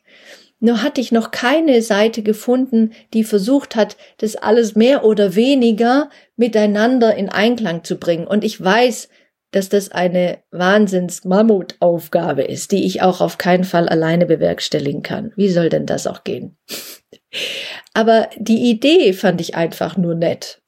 Nur 0.64 0.82
hatte 0.82 1.02
ich 1.02 1.12
noch 1.12 1.32
keine 1.32 1.82
Seite 1.82 2.24
gefunden, 2.24 2.94
die 3.14 3.26
versucht 3.26 3.76
hat, 3.76 3.98
das 4.20 4.38
alles 4.38 4.76
mehr 4.76 5.04
oder 5.04 5.36
weniger 5.36 6.10
miteinander 6.38 7.14
in 7.16 7.28
Einklang 7.28 7.84
zu 7.84 7.98
bringen. 7.98 8.26
Und 8.26 8.46
ich 8.46 8.64
weiß, 8.64 9.10
dass 9.52 9.68
das 9.68 9.92
eine 9.92 10.38
Wahnsinns-Mammutaufgabe 10.52 12.44
ist, 12.44 12.72
die 12.72 12.86
ich 12.86 13.02
auch 13.02 13.20
auf 13.20 13.38
keinen 13.38 13.66
Fall 13.66 13.90
alleine 13.90 14.26
bewerkstelligen 14.26 15.04
kann. 15.04 15.34
Wie 15.36 15.50
soll 15.50 15.68
denn 15.68 15.86
das 15.86 16.08
auch 16.08 16.24
gehen? 16.24 16.56
Aber 17.94 18.30
die 18.38 18.70
Idee 18.70 19.12
fand 19.12 19.42
ich 19.42 19.56
einfach 19.56 19.98
nur 19.98 20.16
nett. 20.16 20.62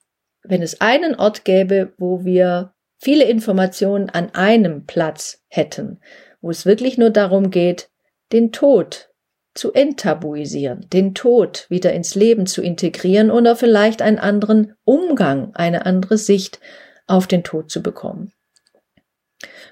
wenn 0.43 0.61
es 0.61 0.81
einen 0.81 1.15
Ort 1.15 1.45
gäbe, 1.45 1.93
wo 1.97 2.25
wir 2.25 2.73
viele 2.99 3.23
Informationen 3.23 4.09
an 4.09 4.35
einem 4.35 4.85
Platz 4.85 5.41
hätten, 5.47 6.01
wo 6.41 6.49
es 6.49 6.65
wirklich 6.65 6.97
nur 6.97 7.11
darum 7.11 7.49
geht, 7.49 7.89
den 8.33 8.51
Tod 8.51 9.09
zu 9.55 9.71
enttabuisieren, 9.73 10.85
den 10.91 11.15
Tod 11.15 11.65
wieder 11.69 11.93
ins 11.93 12.13
Leben 12.13 12.45
zu 12.45 12.61
integrieren 12.61 13.31
oder 13.31 13.55
vielleicht 13.55 14.01
einen 14.01 14.19
anderen 14.19 14.75
Umgang, 14.83 15.55
eine 15.55 15.85
andere 15.85 16.17
Sicht 16.17 16.59
auf 17.07 17.25
den 17.25 17.43
Tod 17.43 17.71
zu 17.71 17.81
bekommen. 17.81 18.31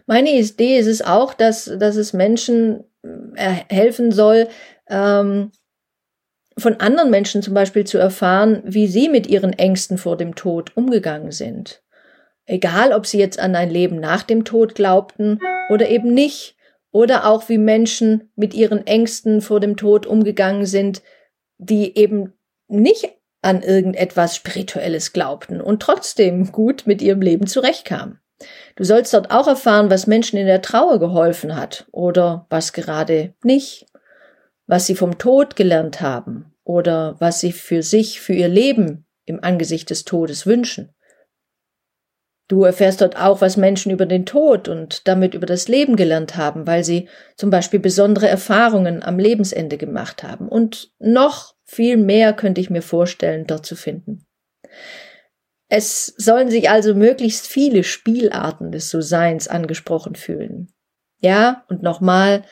Meine 0.06 0.32
Idee 0.32 0.78
ist 0.78 0.88
es 0.88 1.02
auch, 1.02 1.34
dass, 1.34 1.66
dass 1.66 1.98
es 1.98 2.14
Menschen 2.14 2.86
äh, 3.36 3.56
helfen 3.70 4.12
soll, 4.12 4.48
ähm, 4.88 5.52
von 6.58 6.80
anderen 6.80 7.10
Menschen 7.10 7.42
zum 7.42 7.54
Beispiel 7.54 7.84
zu 7.84 7.98
erfahren, 7.98 8.62
wie 8.66 8.88
sie 8.88 9.10
mit 9.10 9.28
ihren 9.28 9.54
Ängsten 9.54 9.98
vor 9.98 10.18
dem 10.18 10.36
Tod 10.36 10.78
umgegangen 10.78 11.32
sind. 11.32 11.82
Egal, 12.46 12.94
ob 12.94 13.06
sie 13.06 13.18
jetzt 13.18 13.40
an 13.40 13.56
ein 13.56 13.70
Leben 13.70 14.00
nach 14.00 14.24
dem 14.24 14.46
Tod 14.46 14.76
glaubten 14.76 15.40
oder 15.70 15.90
eben 15.90 16.14
nicht, 16.14 16.56
oder 16.94 17.26
auch 17.26 17.50
wie 17.50 17.58
Menschen 17.58 18.30
mit 18.36 18.54
ihren 18.54 18.88
Ängsten 18.88 19.42
vor 19.42 19.60
dem 19.60 19.76
Tod 19.76 20.06
umgegangen 20.06 20.66
sind, 20.66 21.02
die 21.58 21.98
eben 21.98 22.34
nicht 22.70 23.10
an 23.42 23.62
irgendetwas 23.62 24.38
Spirituelles 24.38 25.12
glaubten 25.12 25.60
und 25.60 25.82
trotzdem 25.82 26.52
gut 26.54 26.84
mit 26.86 27.02
ihrem 27.02 27.22
Leben 27.22 27.48
zurechtkamen. 27.48 28.20
Du 28.76 28.84
sollst 28.84 29.14
dort 29.14 29.32
auch 29.32 29.48
erfahren, 29.48 29.90
was 29.90 30.08
Menschen 30.08 30.38
in 30.38 30.46
der 30.46 30.62
Trauer 30.62 31.00
geholfen 31.00 31.56
hat 31.56 31.88
oder 31.92 32.46
was 32.50 32.74
gerade 32.74 33.34
nicht, 33.44 33.88
was 34.68 34.86
sie 34.86 34.96
vom 34.96 35.18
Tod 35.18 35.56
gelernt 35.56 36.00
haben 36.00 36.54
oder 36.64 37.16
was 37.20 37.40
sie 37.40 37.52
für 37.52 37.82
sich, 37.84 38.22
für 38.22 38.34
ihr 38.34 38.48
Leben 38.48 39.06
im 39.26 39.44
Angesicht 39.44 39.90
des 39.90 40.06
Todes 40.06 40.46
wünschen. 40.46 40.94
Du 42.54 42.66
erfährst 42.66 43.02
dort 43.02 43.18
auch, 43.18 43.42
was 43.42 43.58
Menschen 43.58 43.92
über 43.92 44.06
den 44.06 44.28
Tod 44.28 44.68
und 44.68 45.08
damit 45.08 45.34
über 45.34 45.48
das 45.48 45.68
Leben 45.68 45.96
gelernt 45.96 46.36
haben, 46.36 46.68
weil 46.68 46.84
sie 46.84 47.10
zum 47.36 47.50
Beispiel 47.50 47.80
besondere 47.80 48.28
Erfahrungen 48.28 49.02
am 49.02 49.18
Lebensende 49.18 49.80
gemacht 49.80 50.22
haben. 50.22 50.50
Und 50.50 50.92
noch 51.00 51.56
viel 51.64 51.98
mehr 51.98 52.32
könnte 52.32 52.62
ich 52.62 52.70
mir 52.70 52.84
vorstellen, 52.84 53.48
dort 53.48 53.66
zu 53.66 53.76
finden. 53.76 54.28
Es 55.68 56.06
sollen 56.06 56.52
sich 56.52 56.70
also 56.70 56.94
möglichst 56.94 57.48
viele 57.48 57.84
Spielarten 57.84 58.72
des 58.72 58.92
So-Seins 58.92 59.48
angesprochen 59.48 60.14
fühlen. 60.14 60.72
Ja, 61.22 61.66
und 61.70 61.82
nochmal, 61.82 62.44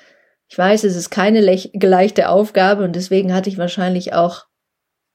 ich 0.49 0.57
weiß, 0.57 0.83
es 0.83 0.95
ist 0.95 1.11
keine 1.11 1.41
leichte 1.41 2.29
Aufgabe 2.29 2.83
und 2.85 2.95
deswegen 2.95 3.35
hatte 3.35 3.51
ich 3.51 3.59
wahrscheinlich 3.59 4.13
auch 4.13 4.47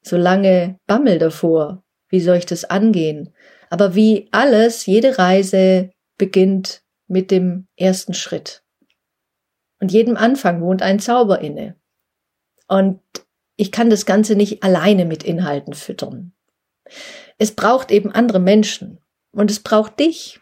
so 0.02 0.16
lange 0.16 0.78
Bammel 0.86 1.18
davor. 1.18 1.82
Wie 2.08 2.20
soll 2.20 2.36
ich 2.36 2.46
das 2.46 2.64
angehen? 2.64 3.34
Aber 3.70 3.94
wie 3.94 4.28
alles, 4.30 4.86
jede 4.86 5.18
Reise 5.18 5.90
beginnt 6.18 6.82
mit 7.08 7.30
dem 7.30 7.66
ersten 7.76 8.14
Schritt. 8.14 8.62
Und 9.80 9.92
jedem 9.92 10.16
Anfang 10.16 10.62
wohnt 10.62 10.82
ein 10.82 11.00
Zauber 11.00 11.40
inne. 11.40 11.76
Und 12.68 13.00
ich 13.56 13.72
kann 13.72 13.90
das 13.90 14.06
Ganze 14.06 14.34
nicht 14.34 14.62
alleine 14.62 15.04
mit 15.04 15.22
Inhalten 15.22 15.74
füttern. 15.74 16.32
Es 17.38 17.52
braucht 17.52 17.90
eben 17.90 18.12
andere 18.12 18.38
Menschen. 18.38 18.98
Und 19.32 19.50
es 19.50 19.60
braucht 19.60 19.98
dich. 20.00 20.40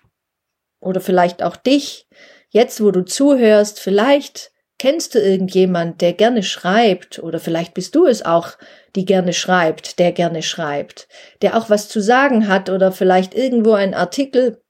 Oder 0.81 1.01
vielleicht 1.01 1.43
auch 1.43 1.57
dich. 1.57 2.07
Jetzt, 2.51 2.81
wo 2.81 2.91
du 2.91 3.05
zuhörst, 3.05 3.81
vielleicht 3.81 4.53
kennst 4.85 5.15
du 5.15 5.19
irgendjemand, 5.19 6.03
der 6.03 6.13
gerne 6.13 6.43
schreibt, 6.43 7.19
oder 7.19 7.41
vielleicht 7.41 7.73
bist 7.73 7.95
du 7.95 8.05
es 8.05 8.23
auch, 8.23 8.51
die 8.95 9.07
gerne 9.07 9.33
schreibt, 9.33 9.99
der 9.99 10.13
gerne 10.13 10.43
schreibt, 10.43 11.09
der 11.41 11.57
auch 11.57 11.71
was 11.71 11.89
zu 11.89 12.03
sagen 12.03 12.49
hat 12.49 12.69
oder 12.69 12.93
vielleicht 12.93 13.35
irgendwo 13.35 13.73
einen 13.73 13.95
Artikel 13.95 14.61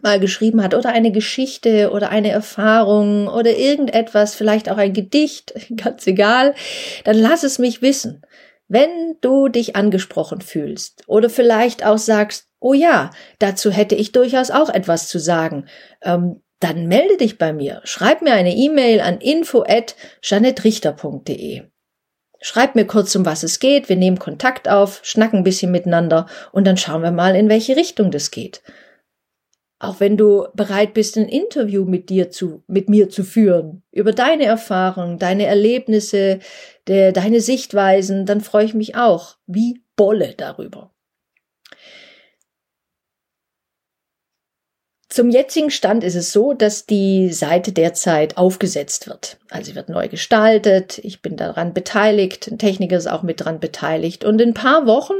mal 0.00 0.20
geschrieben 0.20 0.62
hat 0.62 0.72
oder 0.72 0.88
eine 0.88 1.12
Geschichte 1.12 1.90
oder 1.90 2.08
eine 2.08 2.30
Erfahrung 2.30 3.28
oder 3.28 3.58
irgendetwas, 3.58 4.34
vielleicht 4.34 4.70
auch 4.70 4.78
ein 4.78 4.94
Gedicht, 4.94 5.52
ganz 5.76 6.06
egal, 6.06 6.54
dann 7.04 7.18
lass 7.18 7.42
es 7.42 7.58
mich 7.58 7.82
wissen. 7.82 8.22
Wenn 8.68 9.18
du 9.20 9.48
dich 9.48 9.76
angesprochen 9.76 10.40
fühlst 10.40 11.02
oder 11.06 11.28
vielleicht 11.28 11.84
auch 11.84 11.98
sagst, 11.98 12.46
oh 12.58 12.72
ja, 12.72 13.10
dazu 13.38 13.70
hätte 13.70 13.96
ich 13.96 14.12
durchaus 14.12 14.50
auch 14.50 14.70
etwas 14.70 15.08
zu 15.08 15.18
sagen, 15.18 15.66
ähm, 16.00 16.40
dann 16.60 16.86
melde 16.86 17.16
dich 17.16 17.38
bei 17.38 17.52
mir. 17.52 17.80
Schreib 17.84 18.22
mir 18.22 18.32
eine 18.32 18.54
E-Mail 18.54 19.00
an 19.00 19.20
info 19.20 19.62
at 19.62 19.94
janettrichter.de. 20.22 21.62
Schreib 22.40 22.74
mir 22.74 22.86
kurz, 22.86 23.14
um 23.16 23.26
was 23.26 23.42
es 23.42 23.58
geht, 23.58 23.88
wir 23.88 23.96
nehmen 23.96 24.18
Kontakt 24.18 24.68
auf, 24.68 25.00
schnacken 25.02 25.38
ein 25.38 25.44
bisschen 25.44 25.72
miteinander 25.72 26.26
und 26.52 26.66
dann 26.66 26.76
schauen 26.76 27.02
wir 27.02 27.10
mal, 27.10 27.34
in 27.34 27.48
welche 27.48 27.76
Richtung 27.76 28.10
das 28.10 28.30
geht. 28.30 28.62
Auch 29.80 30.00
wenn 30.00 30.16
du 30.16 30.46
bereit 30.54 30.94
bist, 30.94 31.16
ein 31.16 31.28
Interview 31.28 31.84
mit 31.84 32.10
dir 32.10 32.30
zu, 32.30 32.62
mit 32.66 32.88
mir 32.88 33.10
zu 33.10 33.22
führen, 33.22 33.82
über 33.92 34.12
deine 34.12 34.44
Erfahrungen, 34.44 35.18
deine 35.18 35.46
Erlebnisse, 35.46 36.40
der, 36.88 37.12
deine 37.12 37.40
Sichtweisen, 37.40 38.26
dann 38.26 38.40
freue 38.40 38.64
ich 38.64 38.74
mich 38.74 38.96
auch 38.96 39.36
wie 39.46 39.82
Bolle 39.94 40.34
darüber. 40.36 40.92
Zum 45.08 45.30
jetzigen 45.30 45.70
Stand 45.70 46.04
ist 46.04 46.16
es 46.16 46.32
so, 46.32 46.52
dass 46.52 46.84
die 46.84 47.32
Seite 47.32 47.72
derzeit 47.72 48.36
aufgesetzt 48.36 49.08
wird. 49.08 49.38
Also 49.48 49.70
sie 49.70 49.74
wird 49.74 49.88
neu 49.88 50.08
gestaltet, 50.08 50.98
ich 50.98 51.22
bin 51.22 51.36
daran 51.36 51.72
beteiligt, 51.72 52.46
ein 52.48 52.58
Techniker 52.58 52.98
ist 52.98 53.06
auch 53.06 53.22
mit 53.22 53.42
dran 53.42 53.58
beteiligt 53.58 54.24
und 54.24 54.38
in 54.40 54.50
ein 54.50 54.54
paar 54.54 54.86
Wochen, 54.86 55.14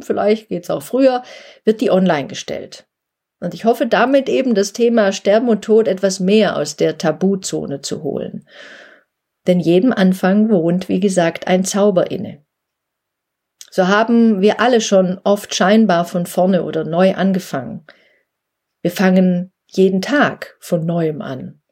vielleicht 0.00 0.48
geht's 0.48 0.70
auch 0.70 0.82
früher, 0.82 1.22
wird 1.64 1.82
die 1.82 1.90
online 1.90 2.26
gestellt. 2.26 2.86
Und 3.38 3.52
ich 3.52 3.66
hoffe 3.66 3.86
damit 3.86 4.30
eben 4.30 4.54
das 4.54 4.72
Thema 4.72 5.12
Sterben 5.12 5.50
und 5.50 5.62
Tod 5.62 5.88
etwas 5.88 6.20
mehr 6.20 6.56
aus 6.56 6.76
der 6.76 6.96
Tabuzone 6.96 7.82
zu 7.82 8.02
holen. 8.02 8.48
Denn 9.46 9.60
jedem 9.60 9.92
Anfang 9.92 10.48
wohnt, 10.48 10.88
wie 10.88 11.00
gesagt, 11.00 11.46
ein 11.46 11.64
Zauber 11.64 12.10
inne. 12.10 12.42
So 13.70 13.88
haben 13.88 14.40
wir 14.40 14.60
alle 14.60 14.80
schon 14.80 15.20
oft 15.24 15.54
scheinbar 15.54 16.06
von 16.06 16.24
vorne 16.24 16.62
oder 16.62 16.84
neu 16.84 17.14
angefangen. 17.14 17.84
Wir 18.84 18.90
fangen 18.90 19.50
jeden 19.68 20.02
Tag 20.02 20.58
von 20.60 20.84
neuem 20.84 21.22
an. 21.22 21.62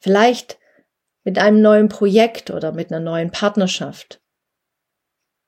Vielleicht 0.00 0.58
mit 1.24 1.38
einem 1.38 1.62
neuen 1.62 1.88
Projekt 1.88 2.50
oder 2.50 2.72
mit 2.72 2.92
einer 2.92 3.00
neuen 3.00 3.30
Partnerschaft. 3.30 4.20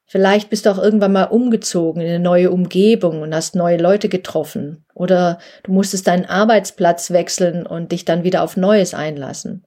Vielleicht 0.07 0.49
bist 0.49 0.65
du 0.65 0.71
auch 0.71 0.79
irgendwann 0.79 1.13
mal 1.13 1.25
umgezogen 1.25 2.01
in 2.01 2.09
eine 2.09 2.21
neue 2.21 2.51
Umgebung 2.51 3.21
und 3.21 3.35
hast 3.35 3.55
neue 3.55 3.77
Leute 3.77 4.09
getroffen. 4.09 4.87
Oder 4.95 5.41
du 5.63 5.73
musstest 5.73 6.07
deinen 6.07 6.25
Arbeitsplatz 6.25 7.11
wechseln 7.11 7.67
und 7.67 7.93
dich 7.93 8.07
dann 8.07 8.25
wieder 8.25 8.43
auf 8.43 8.57
Neues 8.57 8.95
einlassen. 8.95 9.67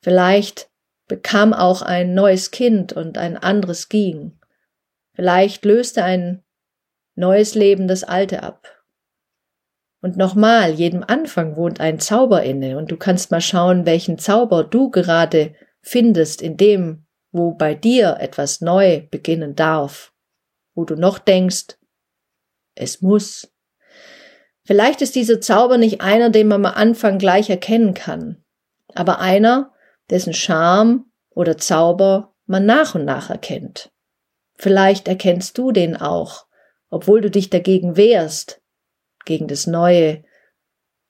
Vielleicht 0.00 0.70
bekam 1.08 1.52
auch 1.52 1.82
ein 1.82 2.14
neues 2.14 2.52
Kind 2.52 2.94
und 2.94 3.18
ein 3.18 3.36
anderes 3.36 3.90
ging. 3.90 4.40
Vielleicht 5.12 5.66
löste 5.66 6.02
ein 6.04 6.42
neues 7.16 7.54
Leben 7.54 7.86
das 7.86 8.02
alte 8.02 8.42
ab. 8.42 8.77
Und 10.00 10.16
nochmal, 10.16 10.72
jedem 10.72 11.02
Anfang 11.06 11.56
wohnt 11.56 11.80
ein 11.80 11.98
Zauber 11.98 12.42
inne 12.42 12.78
und 12.78 12.90
du 12.90 12.96
kannst 12.96 13.30
mal 13.30 13.40
schauen, 13.40 13.84
welchen 13.84 14.18
Zauber 14.18 14.62
du 14.62 14.90
gerade 14.90 15.54
findest 15.82 16.40
in 16.40 16.56
dem, 16.56 17.06
wo 17.32 17.52
bei 17.52 17.74
dir 17.74 18.18
etwas 18.20 18.60
neu 18.60 19.06
beginnen 19.10 19.54
darf, 19.54 20.12
wo 20.74 20.84
du 20.84 20.94
noch 20.94 21.18
denkst, 21.18 21.78
es 22.74 23.02
muss. 23.02 23.52
Vielleicht 24.64 25.02
ist 25.02 25.16
dieser 25.16 25.40
Zauber 25.40 25.78
nicht 25.78 26.00
einer, 26.00 26.30
den 26.30 26.48
man 26.48 26.64
am 26.64 26.74
Anfang 26.74 27.18
gleich 27.18 27.50
erkennen 27.50 27.94
kann, 27.94 28.44
aber 28.94 29.18
einer, 29.18 29.72
dessen 30.10 30.32
Charme 30.32 31.06
oder 31.30 31.58
Zauber 31.58 32.34
man 32.46 32.66
nach 32.66 32.94
und 32.94 33.04
nach 33.04 33.30
erkennt. 33.30 33.90
Vielleicht 34.54 35.08
erkennst 35.08 35.58
du 35.58 35.72
den 35.72 35.96
auch, 35.96 36.46
obwohl 36.90 37.20
du 37.20 37.30
dich 37.30 37.50
dagegen 37.50 37.96
wehrst, 37.96 38.60
gegen 39.28 39.46
das 39.46 39.66
Neue, 39.66 40.24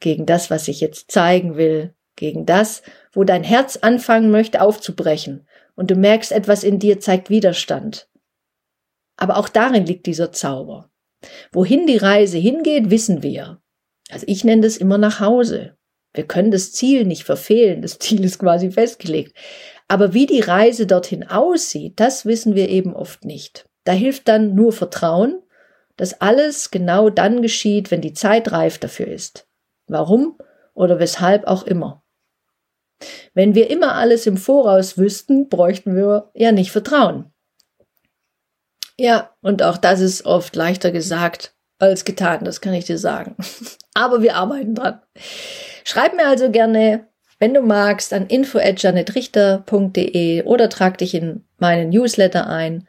gegen 0.01 0.27
das, 0.27 0.51
was 0.51 0.69
ich 0.69 0.81
jetzt 0.81 1.11
zeigen 1.11 1.57
will, 1.57 1.95
gegen 2.17 2.45
das, 2.45 2.83
wo 3.13 3.25
dein 3.25 3.45
Herz 3.45 3.77
anfangen 3.77 4.31
möchte 4.31 4.61
aufzubrechen 4.61 5.47
und 5.77 5.91
du 5.91 5.95
merkst, 5.95 6.33
etwas 6.33 6.65
in 6.65 6.81
dir 6.81 6.99
zeigt 6.99 7.31
Widerstand. 7.31 8.09
Aber 9.17 9.37
auch 9.37 9.49
darin 9.49 9.87
liegt 9.87 10.07
dieser 10.07 10.33
Zauber. 10.33 10.91
Wohin 11.53 11.87
die 11.87 11.97
Reise 11.97 12.39
hingeht, 12.39 12.91
wissen 12.91 13.23
wir. 13.23 13.63
Also 14.11 14.27
ich 14.29 14.45
nenne 14.45 14.63
das 14.63 14.77
immer 14.77 14.99
nach 14.99 15.21
Hause. 15.21 15.77
Wir 16.13 16.27
können 16.27 16.51
das 16.51 16.73
Ziel 16.73 17.05
nicht 17.05 17.23
verfehlen, 17.23 17.83
das 17.83 17.99
Ziel 17.99 18.25
ist 18.25 18.39
quasi 18.39 18.73
festgelegt. 18.73 19.37
Aber 19.87 20.13
wie 20.13 20.27
die 20.27 20.41
Reise 20.41 20.87
dorthin 20.87 21.25
aussieht, 21.25 22.01
das 22.01 22.27
wissen 22.27 22.55
wir 22.55 22.69
eben 22.69 22.95
oft 22.95 23.25
nicht. 23.25 23.69
Da 23.85 23.93
hilft 23.93 24.27
dann 24.27 24.55
nur 24.55 24.73
Vertrauen 24.73 25.43
dass 25.99 26.23
alles 26.23 26.71
genau 26.71 27.11
dann 27.11 27.43
geschieht, 27.43 27.91
wenn 27.91 28.01
die 28.01 28.15
Zeit 28.15 28.53
reif 28.53 28.79
dafür 28.79 29.09
ist. 29.09 29.47
Warum 29.87 30.39
oder 30.73 30.99
weshalb 30.99 31.47
auch 31.47 31.65
immer. 31.65 32.03
Wenn 33.35 33.55
wir 33.55 33.69
immer 33.69 33.97
alles 33.97 34.27
im 34.27 34.39
Voraus 34.39 34.97
wüssten, 34.97 35.49
bräuchten 35.49 35.95
wir 35.95 36.31
ja 36.35 36.53
nicht 36.53 36.73
Vertrauen. 36.73 37.33
Ja, 38.99 39.35
und 39.43 39.63
auch 39.63 39.77
das 39.77 40.01
ist 40.01 40.25
oft 40.25 40.57
leichter 40.57 40.91
gesagt 40.91 41.55
als 41.79 42.05
getan, 42.05 42.45
das 42.45 42.61
kann 42.61 42.75
ich 42.75 42.87
dir 42.87 42.99
sagen. 42.99 43.37
Aber 43.95 44.21
wir 44.23 44.35
arbeiten 44.35 44.75
dran. 44.75 45.01
Schreib 45.85 46.17
mir 46.17 46.27
also 46.27 46.51
gerne, 46.51 47.07
wenn 47.39 47.55
du 47.55 47.63
magst, 47.63 48.13
an 48.13 48.27
info@janetrichter.de 48.27 50.43
oder 50.43 50.69
trag 50.69 50.99
dich 50.99 51.15
in 51.15 51.45
meinen 51.59 51.91
Newsletter 51.91 52.49
ein, 52.49 52.89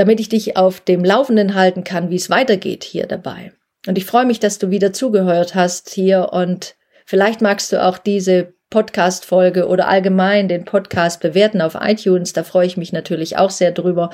damit 0.00 0.18
ich 0.18 0.30
dich 0.30 0.56
auf 0.56 0.80
dem 0.80 1.04
Laufenden 1.04 1.54
halten 1.54 1.84
kann, 1.84 2.08
wie 2.08 2.16
es 2.16 2.30
weitergeht 2.30 2.84
hier 2.84 3.06
dabei. 3.06 3.52
Und 3.86 3.98
ich 3.98 4.06
freue 4.06 4.24
mich, 4.24 4.40
dass 4.40 4.58
du 4.58 4.70
wieder 4.70 4.94
zugehört 4.94 5.54
hast 5.54 5.90
hier 5.90 6.30
und 6.32 6.74
vielleicht 7.04 7.42
magst 7.42 7.70
du 7.70 7.84
auch 7.84 7.98
diese 7.98 8.54
Podcast-Folge 8.70 9.68
oder 9.68 9.88
allgemein 9.88 10.48
den 10.48 10.64
Podcast 10.64 11.20
bewerten 11.20 11.60
auf 11.60 11.76
iTunes. 11.78 12.32
Da 12.32 12.44
freue 12.44 12.66
ich 12.66 12.78
mich 12.78 12.94
natürlich 12.94 13.36
auch 13.36 13.50
sehr 13.50 13.72
drüber 13.72 14.08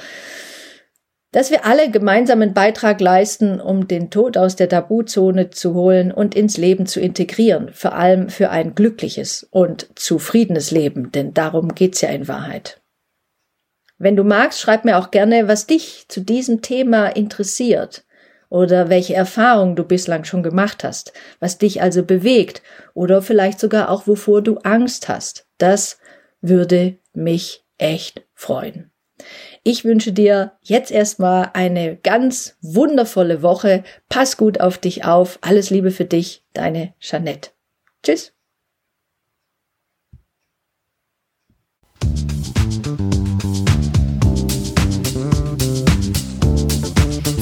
dass 1.37 1.51
wir 1.51 1.67
alle 1.67 1.91
gemeinsamen 1.91 2.55
Beitrag 2.55 2.99
leisten, 2.99 3.61
um 3.61 3.87
den 3.87 4.09
Tod 4.09 4.39
aus 4.39 4.57
der 4.57 4.71
Tabuzone 4.71 5.51
zu 5.51 5.75
holen 5.75 6.11
und 6.11 6.35
ins 6.35 6.57
Leben 6.57 6.87
zu 6.87 6.99
integrieren, 6.99 7.71
vor 7.75 7.95
allem 7.95 8.31
für 8.31 8.49
ein 8.49 8.75
glückliches 8.75 9.47
und 9.51 9.87
zufriedenes 9.97 10.71
Leben, 10.71 11.13
denn 11.13 11.35
darum 11.35 11.75
geht's 11.75 12.01
ja 12.01 12.09
in 12.09 12.27
Wahrheit. 12.27 12.81
Wenn 13.99 14.17
du 14.17 14.25
magst, 14.25 14.61
schreib 14.61 14.85
mir 14.85 14.99
auch 14.99 15.11
gerne, 15.11 15.49
was 15.49 15.67
dich 15.67 16.07
zu 16.09 16.21
diesem 16.21 16.63
Thema 16.63 17.09
interessiert 17.09 18.05
oder 18.49 18.89
welche 18.89 19.15
Erfahrungen 19.15 19.75
du 19.77 19.85
bislang 19.85 20.25
schon 20.25 20.43
gemacht 20.43 20.85
hast, 20.85 21.13
was 21.41 21.59
dich 21.59 21.83
also 21.83 22.05
bewegt 22.05 22.63
oder 22.95 23.23
vielleicht 23.23 23.59
sogar 23.59 23.91
auch 23.91 24.07
wovor 24.07 24.43
du 24.43 24.59
Angst 24.59 25.09
hast. 25.09 25.47
Das 25.59 25.99
würde 26.41 26.99
mich 27.13 27.65
echt 27.79 28.27
freuen. 28.35 28.91
Ich 29.63 29.85
wünsche 29.85 30.13
dir 30.13 30.53
jetzt 30.63 30.91
erstmal 30.93 31.51
eine 31.55 31.97
ganz 31.97 32.57
wundervolle 32.61 33.43
Woche. 33.43 33.83
Pass 34.09 34.37
gut 34.37 34.61
auf 34.61 34.79
dich 34.79 35.05
auf. 35.05 35.39
Alles 35.41 35.71
Liebe 35.71 35.91
für 35.91 36.05
dich, 36.05 36.45
deine 36.53 36.95
Jeanette. 37.01 37.51
Tschüss. 38.03 38.36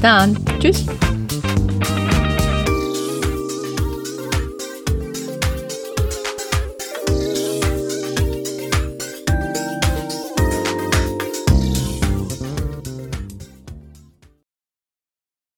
Dann. 0.00 0.36
Tschüss. 0.60 0.84